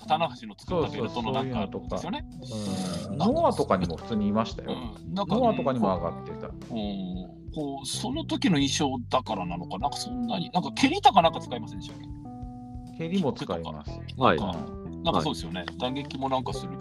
[0.08, 4.72] 棚橋の作ったベルトのなんかそうそうそういうのとかノアとかにも普通にいましたよ。
[4.72, 6.46] うん、なんかノアとかにも上がってた。
[6.46, 6.54] うん、
[7.54, 9.88] こうその時の印象だからなのか、な？
[9.88, 12.06] んかそんなに、なんか蹴りとかなんか使いませんでしたっけ？
[12.98, 13.90] 蹴りも使います。
[14.16, 14.38] はい。
[15.06, 16.72] なんかそうですよね、打撃もなんかする。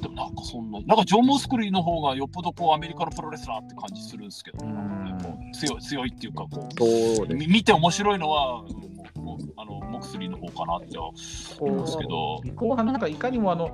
[0.00, 6.68] でもなんかそんな、なんかジョン・モスクリーの方がよっぽどこうアメリカのプロレスラーって感じするんですけど、ね強い強いっていうかこ
[7.28, 11.12] う見て面白いのは、うんもうもうあのモクスリーの方かなって思
[11.60, 13.70] うんですけど、後半なんかいかにもあの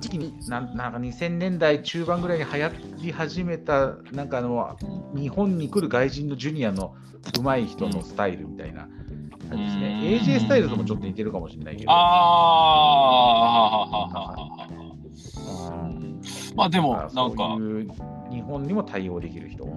[0.00, 2.72] 時期になんなんか2000年代中盤ぐらいに流行
[3.02, 4.76] り始めたなんかあの
[5.14, 6.94] 日本に来る外人のジュニアの
[7.36, 8.88] 上手い人のスタイルみたいな
[9.48, 10.00] 感じですね。
[10.02, 10.34] うん。
[10.34, 11.90] AJ スタイルともちょっと似てるかもしれないけど。
[11.90, 11.94] あ
[14.14, 14.68] あ、
[15.82, 16.20] うん。
[16.54, 17.56] まあでもまあ、なんか、
[18.30, 19.64] 日本にも対応できる人。
[19.64, 19.70] で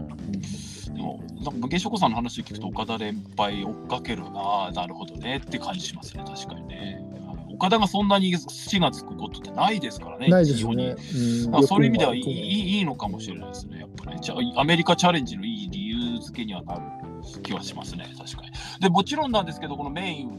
[1.01, 4.67] も、なんか無限諸子さんの話聞くと、岡田連敗追っかけるな。
[4.67, 5.41] あ、なるほどね。
[5.45, 7.01] って感じしますね、確かにね。
[7.61, 10.87] 岡田がそんなに土がつくことってないですからね、ないです非常に。
[10.87, 11.01] よね。
[11.45, 11.51] うん。
[11.51, 14.17] まあ、そういう意味ではいいいいのかもしれないですね、やっぱね。
[14.19, 16.81] じゃあアメリカチャレンジのいい理由付けにはなる
[17.43, 18.51] 気はしますね、確かに。
[18.79, 20.29] で、もちろんなんですけど、このメイン、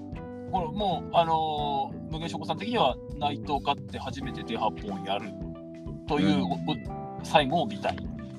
[0.50, 5.30] これもう、あのー無限諸子さん的には内藤勝って初めてデハポンやる
[6.06, 6.58] という、おお
[7.22, 7.96] 最後を見たい。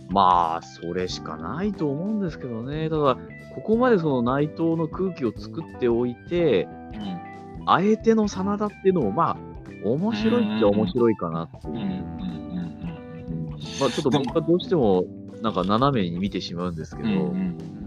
[0.09, 2.87] まあ、それしかないと思うんですけどね。
[2.89, 3.17] ただ、
[3.55, 7.33] ここまでその内藤の空気を作っておいて、うん
[7.65, 9.37] あえての真田っていうのも、まあ、
[9.85, 11.73] 面白いっちゃ面白いかなっていう。
[11.73, 11.95] うんうんうんう
[13.47, 15.05] んまあ、ちょっと僕はどうしても、
[15.41, 17.82] なんか斜めに見てしまうんですけど、うんうんうん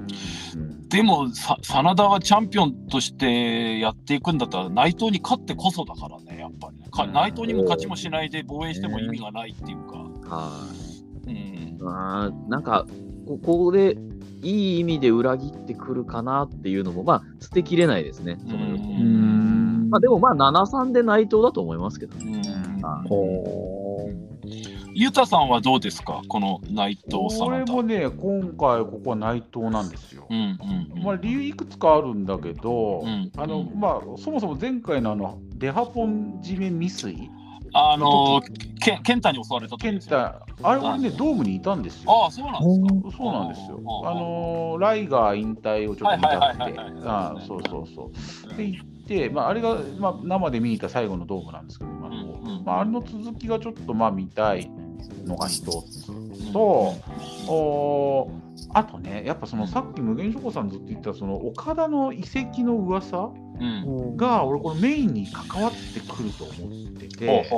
[0.89, 6.87] でもさ真田はチャンピオンとしてやっていくんだったら内藤に勝ってこそだからねやっぱりね。
[7.13, 10.67] 内藤にも勝ちもしないで防衛しても意味がないっていうか、は
[11.27, 11.31] い。
[11.79, 12.87] うん、あーなんか、
[13.27, 13.99] ここで
[14.43, 18.39] いい意味で裏切ってくるかなっていうのも、まあ、捨てきれないですね。
[18.47, 19.89] そのうん。
[19.91, 22.43] まあ、でも、まあ、7-3で内藤だと思いますけどね。
[22.45, 22.81] うん。
[22.83, 26.23] はいほゆたさんはどうですか？
[26.27, 30.27] この内藤真田これもね、今回ここは内藤なんですよ。
[30.31, 31.03] うんうんうん。
[31.03, 37.31] まあ、理由いくつかあるんだけど、うんあのまあ、そもそも前回のあのデハポン締め未遂、
[37.75, 38.41] あの
[38.81, 40.35] け健太に襲われた時健ですよ。
[40.57, 42.11] 太、あれ俺ね、ドームにいたんですよ。
[42.11, 43.17] ああそうなんですか。
[43.19, 43.81] そうなんですよ。
[44.03, 48.11] ああのライガー引退をちょっと見たくて、ああそうそうそ
[48.51, 48.57] う。
[48.57, 52.65] で行って、まあ、あれが、まあ、生で見に行った最後のドームなんですけど、今のうんうん。
[52.65, 54.71] まあ、あれの続きがちょっとまあ見たい
[55.25, 56.07] のが一つ。
[56.53, 56.95] と、
[57.49, 58.31] お
[58.75, 64.17] あとね、やっぱそのさっき無限諸子さんずっと言ったその岡田の移籍の噂うん。
[64.17, 67.51] が俺これメインに関わってくると思ってて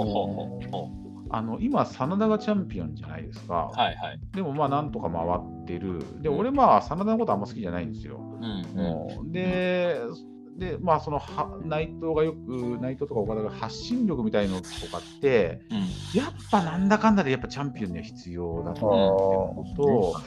[1.30, 4.20] あの今真田がチャンピオンじゃないですか、うはいはい。
[4.32, 6.02] でもまあなんとか回ってる。
[6.22, 8.82] で俺まあ真田のことあんま好きじゃないんですよ、うんう
[9.18, 9.20] ん。
[9.20, 9.24] う。
[9.24, 9.98] んで
[10.58, 15.78] でまあそのは内藤がよく内藤とか岡田が発信力みたいのとかってうん。
[16.18, 20.22] やっぱなんだかんだでやっぱチャンピオンには必要だと思ってるのと、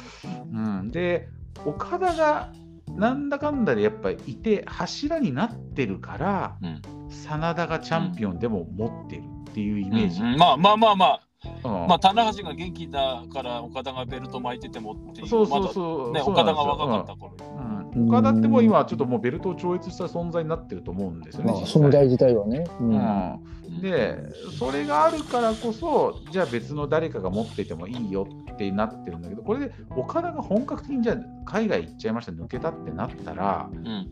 [0.53, 1.27] うん、で
[1.65, 2.53] 岡田が
[2.87, 10.21] なんだかんだでやっぱりいて柱になってるから、うん真田がチャンピオンでも持ってるっていうイメージ。
[10.21, 10.37] うん。
[10.37, 11.21] まあまあまあまあ。
[11.63, 11.87] うん。
[11.87, 16.11] まあ、棚橋が元気だから岡田がベルト巻いててもっていうそうそうそう。
[16.13, 17.35] まだね、そう岡田が若かった頃。
[17.39, 17.60] うんうん
[17.95, 21.53] 岡田ってもう今ちょっともうベルトを超越した存在になってると思うんですよね。
[21.65, 22.63] 存在自体はね。
[22.79, 22.95] うん。
[22.95, 24.17] うん、で
[24.57, 34.07] それがあるからこそじゃあ別の誰かが持っててもいいよってなってるんだけどこれで岡田が本格的にじゃあ海外行っちゃいました抜けたってなったらうん。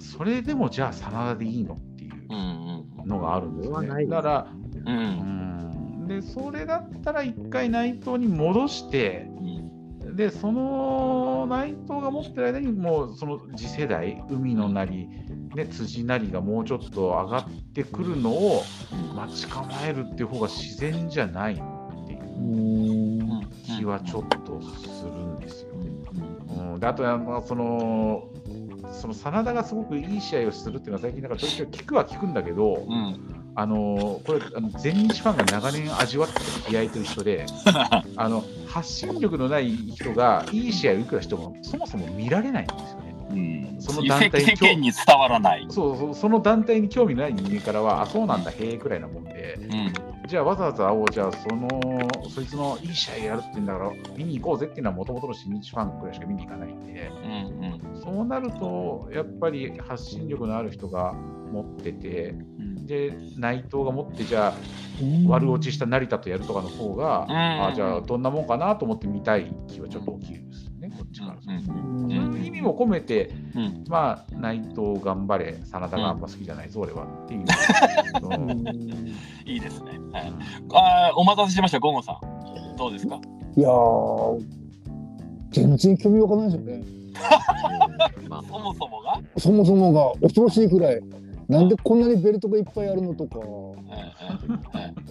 [0.00, 3.86] それでもじゃあ真田でいいのっていううんのがあるんですよね。
[3.86, 4.46] それはないだから、
[4.86, 4.96] うん。
[4.96, 5.00] う
[6.00, 6.04] うん。
[6.04, 9.28] ん、でそれだったら一回内藤に戻して
[10.20, 15.08] でその内藤が持ってる間にもうその次世代海のなり、
[15.54, 18.62] ね、辻なりがもうちょっと上がってくるのを
[19.16, 21.56] 待ち構えるっていう方が自然じゃないっ
[22.06, 22.42] ていうう
[23.38, 25.70] ん気はちょっとするんですよ。
[25.72, 28.28] うん、であとはまあその
[28.92, 33.36] その真田がすごくいい試合をするっていうのは最近なんかちょ聞くは聞くんだけど、うん。
[33.56, 37.46] あのこれあの全日ファンが長年味わってきて焼いてる人で
[38.16, 43.10] あの発信力のない人がいい試合をいくらしてもそもそも見られないんですよね。
[43.30, 43.80] うん。
[43.80, 45.66] その団体に世間に伝わらない。
[45.68, 49.58] そうそうその団体に興味のない人間からはあそうなんだへえくらいなもんで。
[49.60, 50.28] うん。
[50.28, 51.68] じゃあわざわざ会おうじゃあその
[52.28, 57.10] そいつのいい試合やるって言うんだから見に行こうぜっていうのはもともとの新日ファンくらいしか見に行かないんで。
[57.24, 58.00] うんうん。
[58.00, 62.59] そうなるとやっぱり発信力のある人が持っててうん
[62.90, 64.54] で内藤が持ってじゃあ
[65.28, 67.36] 悪落ちした成田とやるとかの方が、うん。
[67.36, 73.84] あじゃあどんなもんかなと思って見たい気はちょっと大きいですよね、こっちからそういう意味も込めて、うん。
[73.88, 77.44] まあ、内藤頑張れ、真田があんま好きじゃないぞ、俺はっていう。
[78.26, 79.08] うん。
[79.46, 79.92] いいですね。
[80.12, 80.32] はい、
[80.74, 82.76] あーお待たせしました、ゴゴさん。
[82.76, 83.20] どうですか？
[83.56, 84.44] いやー、
[85.52, 86.82] 全然興味わかんないですよね。
[88.28, 91.00] ま あそもそもが、そもそもが恐ろしいくらい。
[91.50, 93.40] なんでこんなにベルトがいっぱいあるのとか。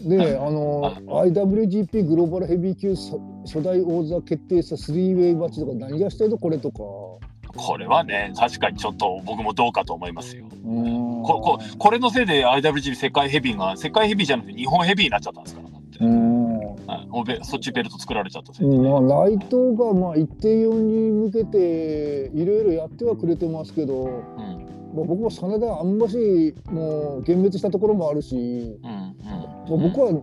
[0.02, 6.80] で、あの、IWGP グローバルヘビー級初初代王座決定したスリーウェイバッチとか何がしたいのこれとか。
[7.44, 10.46] えこれはね、確かにちょっと僕もどうかと思いますよ。
[10.66, 15.70] うんこここれのせいで IWGP 世界ヘビーが世界ヘビーじゃなくて日本ヘビーになっちゃったんですから。
[15.70, 18.76] だってそっちベルト作られちゃったせいで。
[18.76, 24.08] うんまあ、内藤がまあ1.4に向けていろいろやってはくれてますけど、う
[24.40, 28.84] んまあ、僕も真田あんましもう幻滅したところもあるし、うんうん。
[28.84, 30.22] まあ、僕は、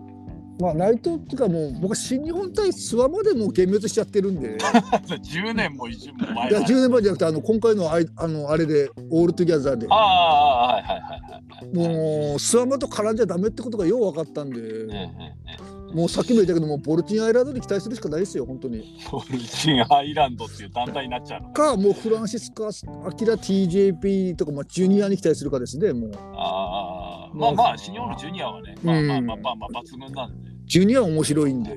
[0.61, 4.57] まあ、内藤っていうかもう僕は新日本対諏訪までもう幻滅しちゃってるんで。
[4.59, 6.51] 10年も一も前。
[6.51, 9.87] いやだ10年前じゃなくてあの今回のあいあのあれでオールトゥギャザーで。
[9.91, 11.89] ああはいはいはいはいはい。
[11.89, 18.99] もう諏訪間と絡んじゃダメってことがよう分かったんで、ええええもうさっきも言ったけどもボルティンアイランドに期待するしかないですよ本当に。
[19.09, 21.49] ポルチンアイランドっていう団体になっちゃうの。
[21.55, 30.51] かもうフランシスカ・アキラ TJP とか、まあ、ジュニアに期待するかですねもうああまあまあ新日本のジュニアはね、まあまあまあまあまあ抜群なんで。
[30.66, 31.74] ジュニアは面白いんで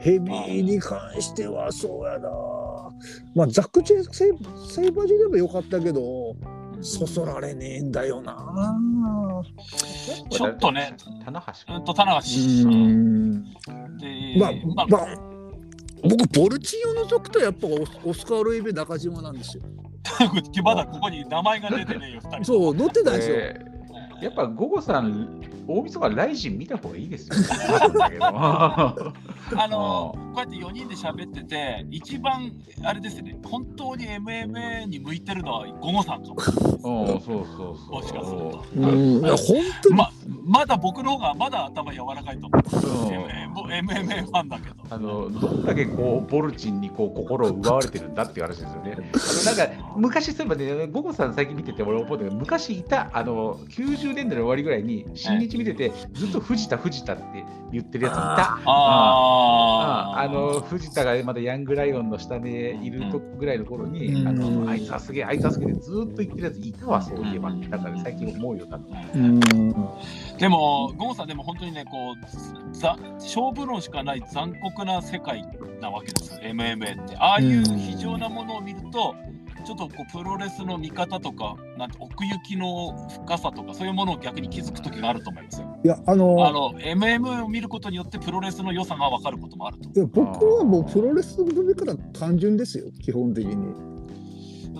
[0.00, 2.28] ヘビーに関してはそうやな
[3.34, 6.36] まあザック・チェイセイバージでもよかったけど
[6.82, 8.74] そそられねえんだよな。
[10.30, 12.68] ちょっとね、棚橋うんと棚う橋。
[12.68, 13.44] ん。
[13.98, 15.32] でまあまあまあ
[16.02, 19.62] 僕ボルチンを除くとやっぱオオスカー・ロイベ中島なんですよ。
[20.64, 22.44] まだここに名前が出てねえよ、二人。
[22.44, 23.71] そう乗ってないですよ、えー
[24.22, 27.34] やっぱ午後さん、大晦日ライジン見た方がいいですよ。
[28.20, 32.52] あのこうやって4人で喋ってて、一番
[32.84, 36.34] あれですね、本当に MMA に向いてるのは午後さんかも。
[36.34, 37.92] うん、そうそうそう。
[37.92, 38.64] もしかすると。
[38.76, 40.10] うんいや本当に、ま
[40.44, 43.16] まだ僕の方がまだ頭柔らかいと思う。
[43.16, 43.42] うん
[43.72, 44.74] MMA ファンだけど。
[44.90, 48.96] あのどんだけこうボルチンにこう心を奪われてるんだっていう話ですよね。
[48.96, 58.22] あのなんか昔そういえばね、ゴゴさん最近見てて俺思ったけど、昔いたあの90年代の終わりぐらいに新日見てて、ずっと藤田藤田って言ってるやついた。
[58.22, 64.28] ああああの藤田がまだヤングライオンの下でいるとぐらいの頃に、うん。
[64.28, 67.50] あのあいつはすげえ、あいつはすげえってずーっと言ってるやついたわ、そういえば。
[67.50, 69.18] って、だから最近思うようになった。
[69.18, 69.40] うん。
[70.38, 75.44] でも、ゴンさん、でも本当にね、こう、ざ勝負論しかない残酷な世界
[75.80, 77.16] なわけですよ、MMA って。
[77.16, 79.14] ああいう非常なものを見ると、
[79.64, 85.78] ちょっとこうプロレスの見方とか、なんて奥行きの深さとか、そういうものを逆に気づく時があると思いますよ。
[85.84, 89.88] いやあのあの MMA を見ることによってプロレスの良さが分かることもあると。
[89.88, 93.92] いや僕はもうプロレスの目から単純ですよ基本的に。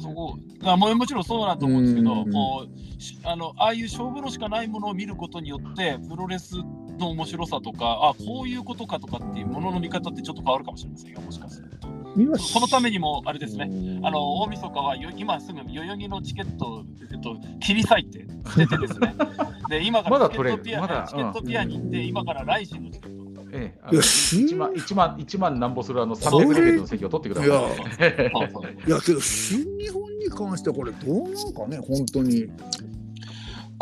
[0.00, 6.56] そこあもうもちろんそうだと思うんですけど、うんこうしあのああいう勝負のしかないものを見ることによってプロレス
[6.98, 11.71] の面白さとかあこういうことかとかっていうものの見方ってちょっと変わるかもしれませんよもしかすると。
[12.16, 13.70] 今そのためにもあれですね。
[14.02, 19.14] あの大晦日はよ今すぐ代々木のチケットを、えっと、切り裂いて捨ててですね。
[19.68, 23.22] で今からまだチケットピアまだチケットピアに行って、今から来週のチケット。
[23.54, 28.30] ええ、あいやの新1万、1万、1万なんぼするあの300レベルの席を取ってください。
[28.32, 28.50] そう。
[28.50, 32.48] そういやけど新日本にに関してはこれどうなんかね本当に。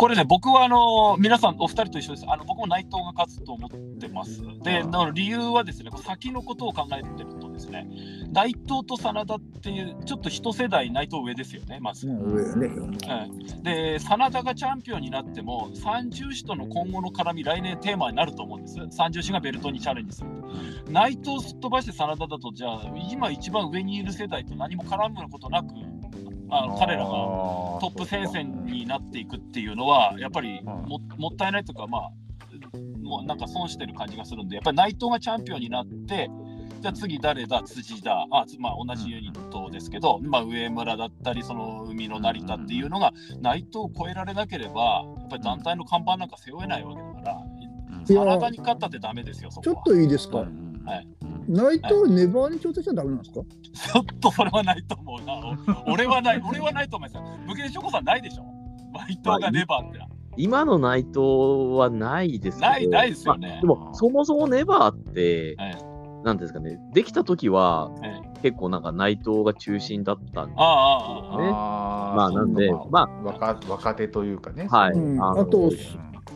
[0.01, 2.25] これね、僕はあの皆さん、お二人と一緒です。
[2.27, 4.41] あの僕も内藤が勝つと思ってます。
[4.63, 7.87] で、うんだから理由はですね、先のことを考えてるとですね、
[8.33, 12.09] 内藤と真田っていう、ちょっと一世代内藤上ですよね、まず。
[12.09, 12.67] うん上ね。
[12.69, 18.79] うんで、真田がチャンピオンになっても、三重士との今後の絡み、来年テーマになると思うんです。
[18.93, 20.91] 三重士がベルトにチャレンジすると。
[20.91, 25.75] 内藤すっ飛ばして真田だと、じゃあ、今一番上にいる世代と何も絡むことなく、
[26.51, 32.11] あ彼らがトトップ戦線になっていくっていうのは、やっぱりももったいないというか、まあ、
[33.03, 36.31] もうなんか損してる感じがするんで、やっぱり内藤がチャンピオンになって、
[36.81, 47.33] じゃあ次誰だ、辻だ、あつまあ、同じユニットですけど、まあ、上村だったり、その海の成田っていうのが、内藤を超えられなければ、やっぱり団体の看板なんか背負えないわけだから、
[48.09, 49.77] いや真田に勝ったってダメですよ、そこは。
[49.77, 50.39] ちょっといいですか？
[50.39, 50.45] は
[50.97, 51.07] い
[51.49, 53.41] 内藤ネバーに挑戦しちゃダメなんですか？
[53.41, 55.83] ちょっとそれはないと思うな。
[55.87, 57.39] お俺はない、俺はないと思いますよ。
[57.47, 58.45] 武家チョコさんないでしょ？
[58.93, 60.01] 内藤がネバーって。
[60.37, 61.19] 今の内藤
[61.77, 65.85] はないですけどないないですよねまあでも、そもそもネバーって、はい
[66.23, 71.43] なんですかね、できた時は、え結構なんか内藤が中心だったんでああ、ああ、ああ。
[71.43, 74.69] ねあーまあなんでそうかま若若手というかね。
[74.71, 75.71] はいうんあのあと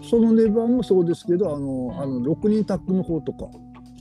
[0.03, 3.47] そのネバーもそうですけど、あのあの六人タッグの方とか。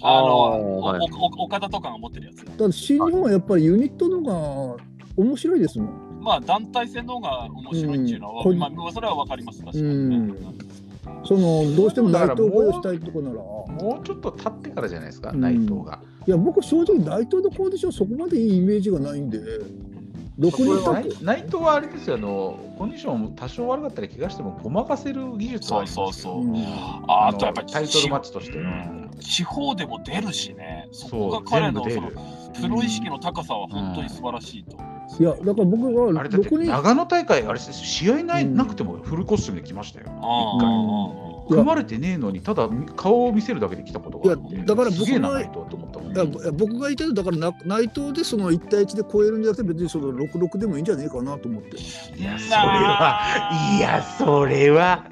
[0.04, 2.46] あの、あーはいおお岡田とかが持ってるやつ。
[2.46, 4.84] ただ新日本はやっぱりユニットの方が
[5.16, 6.22] 面白いですもん。
[6.22, 9.60] まあ、団体戦の方が面白いっていうのは、うんまあ、それはわかります。
[9.60, 9.84] 確かに。
[9.84, 10.58] うん
[11.26, 13.36] そのどうしても内藤をしたいとこなら。
[13.36, 16.00] もうちょっと経ってからじゃないですか、うん内藤が。
[16.28, 19.40] いや僕正直内藤のコンディションそこまでいいイメージがないんで。
[20.38, 20.52] 内
[21.22, 26.56] 内藤はあれですよあの、コンディション多少悪かったり怪我してもごまかせる技術はありますよそうそうそううん
[27.08, 28.58] ああとやっぱりタイトルマッチとして。
[28.58, 31.90] うん地方でも出るしね、そこが彼の。
[31.90, 32.12] その
[32.62, 34.78] プロ意識の高さは本当に素晴らしいと。
[35.20, 36.50] いやだから僕はあれだって。
[36.50, 40.08] 長野大会、あれです試合ない、うんなくてもフルコスチュームで来ましたよ。
[40.22, 46.14] あ一回組まれてねえのに、ただ顔を見せるだけで来たことがあっていやだから僕がすげえな、内藤と思ったもん。
[46.14, 51.78] いやぼ僕が言いただからな内藤でその1対1で超えるんじゃなくて別にその66でもいいんじゃねえかなと思って。
[51.78, 55.06] いや、それは、いや、それは、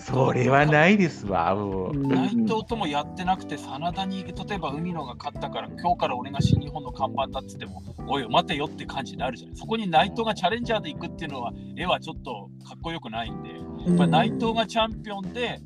[0.00, 1.54] それはないですわ。
[1.54, 9.56] もう内藤ともやってなくて、真田に例えば海野が勝ったから、今日から俺が新日本の看板だっつっても、おい、待てよって感じになるじゃない。
[9.56, 13.56] そこに内藤がチャレンジャーで行くっていうのは、絵はちょっとかっこよくないんで、や
[13.94, 15.60] っぱり内藤がチャンピオンで、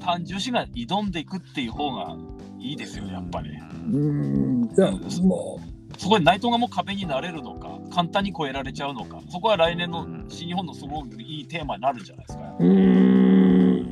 [0.00, 2.16] 単純子が挑んでいくっていう方が
[2.58, 3.50] いいですよね、やっぱり。
[3.50, 4.64] うん。
[4.64, 5.60] いやも
[5.98, 12.56] そこで内藤がもう壁になれるのか、簡単に超えられちゃうのか、そこは来年の新日本のすごくいいテーマになるんじゃないですか。
[12.58, 13.86] ううん。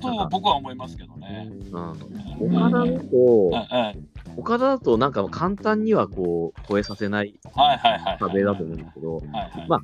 [0.00, 1.48] と僕は思いますけどね。
[1.70, 1.98] うん、岡
[2.70, 3.50] 田だと、
[4.34, 7.34] はい岡田だとなんか簡単にはこう超えさせない。
[8.18, 9.22] 壁だと思うんですけど。
[9.68, 9.80] ま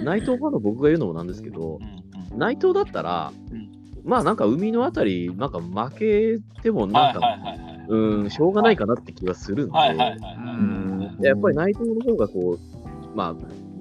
[0.00, 1.78] 内藤ファンの僕が言うのもなんですけど、
[2.36, 7.20] 内藤だったら、うんまあなんか海のあたり、なんか負けてもはないんか。
[7.88, 9.70] うん、しょうがないかなって気がするん
[11.18, 13.34] で、やっぱり内藤の方がこう、まあ、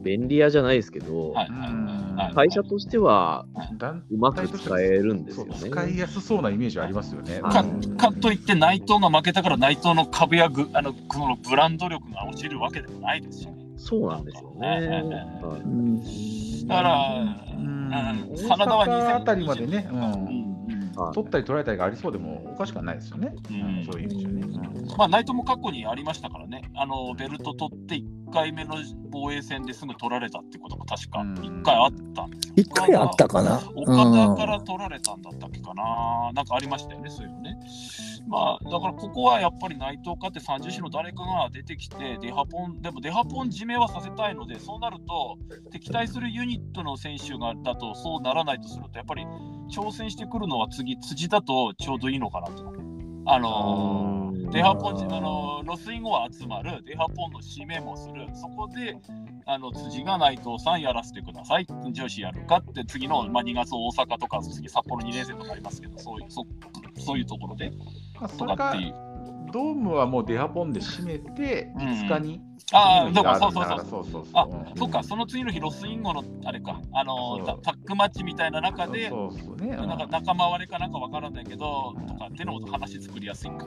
[0.03, 1.33] 便利屋じゃないですけど。
[2.35, 3.45] 会社としては
[3.77, 5.55] 団うまく使えるんですよね。
[5.57, 7.39] 使いやすそうなイメージありますよね。
[7.39, 7.63] か
[7.97, 13.53] かといって内藤が負けたから内藤の株やぐあのこのブランド力が落ちるわけでもないですしね。
[13.77, 15.03] そうなんですよね。
[16.67, 17.63] だから、うん。
[17.63, 17.89] うん。
[17.89, 19.97] 大真田は阪あたりまでね、うん。
[19.97, 20.03] うん。
[20.03, 20.49] うん
[20.95, 23.33] はい取ったり取られたりがありそうでもおかしくはないですよね。
[23.49, 23.85] うん。
[23.89, 24.43] そういう意味じゃね。
[24.97, 27.95] まあ、内藤も過去にありましたからね、あのベルト取って
[28.29, 28.75] 1回目の
[29.09, 32.53] 防衛戦ですぐ取られたってことも確かうん1回あったんですよ。
[32.57, 33.59] 一回あったかな？
[33.75, 37.57] 岡田から取られたんだったっけかな、なんかありましたよね、そういうのね。
[38.27, 45.37] まあ、だからここはやっぱり内藤かって30種の誰かが出てきて、デハポン、でもデハポン締めはさせたいので、そうなると、
[45.71, 49.25] 敵対するユニットの選手がだとそうならないとすると、やっぱり
[49.71, 52.88] 挑戦してくるのは次、辻だとちょうどいいのかなと。
[53.25, 58.97] あのーデハポン、あのロスインゴは集まる、デハポンの締めもする、そこで
[59.45, 66.45] あの辻が内藤さんやらせてください、女子やるかって、次の、まあ、2月大阪とか、次札幌2年生とかありますけど、そういうそ
[66.97, 67.71] そういうところで
[68.37, 68.95] とれかかっていう。
[69.51, 72.41] ドームはもうデハポンで閉めてうん5日に。
[72.73, 74.25] ああ、そうからそうそうそう。
[74.33, 79.75] あうんそっか、その次の日、ロスインゴのあれか、あのタタッグマッチみたいな中で、そうそうね。
[79.75, 83.65] なんか仲間割れかなんかわからないけど、とかっていうのも話作りやすいか。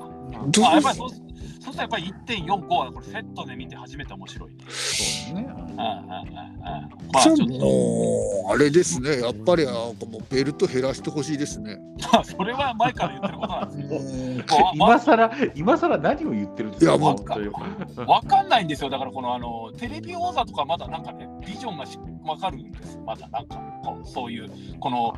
[0.69, 4.57] あやっぱりそうそうするとやっぱり1.45はこれセットで見て初めて面白いね。
[4.69, 5.47] そうね。
[5.49, 5.83] うんうんうんうんうん
[7.13, 11.79] まあちょっと、あれですね、やっぱりなんかもうベルト減らしてほしいですね。
[12.13, 14.71] ま あそれは前から言ってることなんですけど。
[14.75, 16.93] 今さら、今さら何を言ってるんですか？
[16.93, 25.13] いやもう本当にわかんないんですですよ、だからこのあのテレビ王座とかまだなんかね、ビジョンがし分かるんです、まだなんかこうそういう、この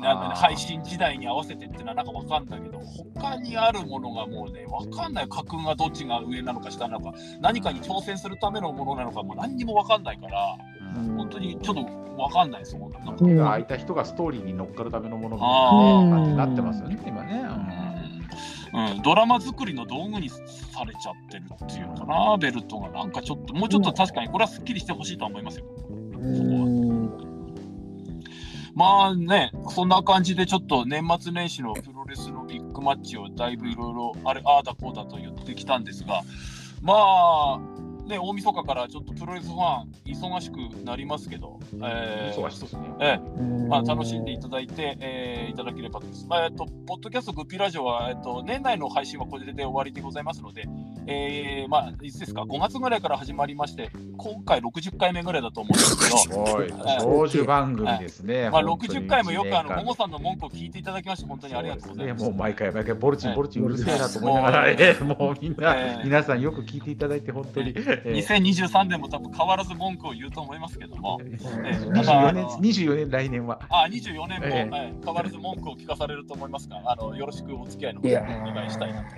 [0.00, 2.80] な配信時代に合わせてっていうのはなんか分かんないけど、
[3.14, 10.56] 他にあるものがもうね、分かんない、家訓がどっちが上なのか下なのか、何かに挑戦するためのものなのか、もう何にも分かんないから、
[11.16, 13.24] 本当にちょっと分かんないですよ、なんか。
[13.24, 17.42] 手が空いた人がストーリーに乗っかるためのものみたいな感じになってますよね、今ね。
[18.72, 20.36] うんうん、ドラマ作りの道具にさ
[20.84, 22.88] れちゃってるっていうのかな、ベルトが。
[22.90, 25.64] なんかちょっと、もうちょっと確かにこれはすっきりしてほしいとは思いますよ。
[25.88, 26.90] うん
[28.74, 36.22] まあね、そんな感じでちょっと年末年始のプロレスのビッグマッチをだいぶいろいろあれ、ああだこうだと言ってきたんですが、
[36.80, 37.60] まあ、
[38.10, 42.82] ね、大晦日からちょっとプロレスファン忙しくなりますけど、えー忙しいですね。
[43.00, 46.26] ええまあ、楽しんでいただいて、えーいただければと思います。
[46.28, 50.64] まあ、えっと、ポッドキャストグッピーラジオは、えっと、年内の配信はこれで終わりでございますので、
[51.06, 58.50] えーまあ、いつですか、5月ぐらいから始まりまして、今回60回目ぐらいだと思うんですけど、 おい、長寿番組ですね。
[58.50, 62.22] まあ、本当に60回もよくあの、ももさんの文句を聞いていただきまして、本当にありがとうございます。
[62.22, 67.74] ね、もう毎回毎回ボルチンはいボルチンうるせえなと思いながら、もうええもうみんな、ええ皆さんよく聞いていただいて本当に、
[68.04, 68.20] ええ。
[68.20, 71.86] 2023年も多分変わらず文句を言うと思いますけども、ええ。
[71.94, 73.60] ただ24あ年の24年来年は。
[73.68, 74.70] あ24年も、ええ。
[74.70, 79.16] はい変わらず文句を聞かされると思いますが、あのよろしくお付き合いのお願いしたいなと、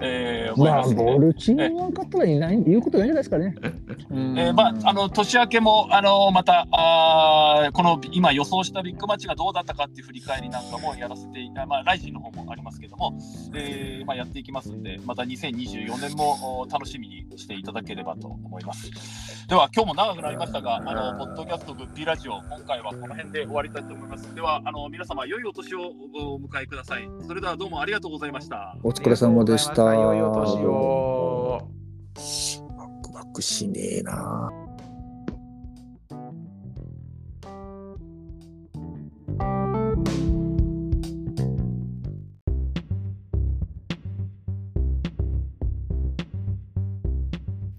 [0.00, 3.54] えー思いまあ、ボルチンの方はいない、言うことないんじゃないですかね。
[4.10, 13.18] えーまあ、あの年明けもあのまたあーこの今予想したビッグマッチがどうだったかっていう振り返りなんかもやらせて、あまあ、ライジンの方もありますけども、
[13.54, 18.90] えーまあ、やっていきますんで、また2024年もお楽しみにしていただければと思います。
[19.48, 20.80] では、今日も長くなりましたが、あ
[21.16, 24.34] のポッドキャストグッピーラジオ、今回はこの辺で終わりたいと思います。
[24.34, 27.08] では、あの皆様、良いお年をお迎えください。
[27.26, 28.76] それではどうもありがとうございました。
[28.82, 29.94] お疲れ様でした。
[29.94, 31.68] 良いお年を。
[32.14, 34.67] バックバックしねえな。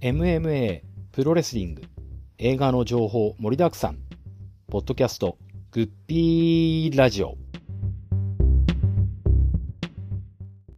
[0.02, 0.82] MMA
[1.12, 1.82] プロレスリング。
[2.38, 3.98] 映画の情報盛りだくさん。
[4.70, 5.38] ポッドキャスト
[5.72, 7.36] グッピーラジオ。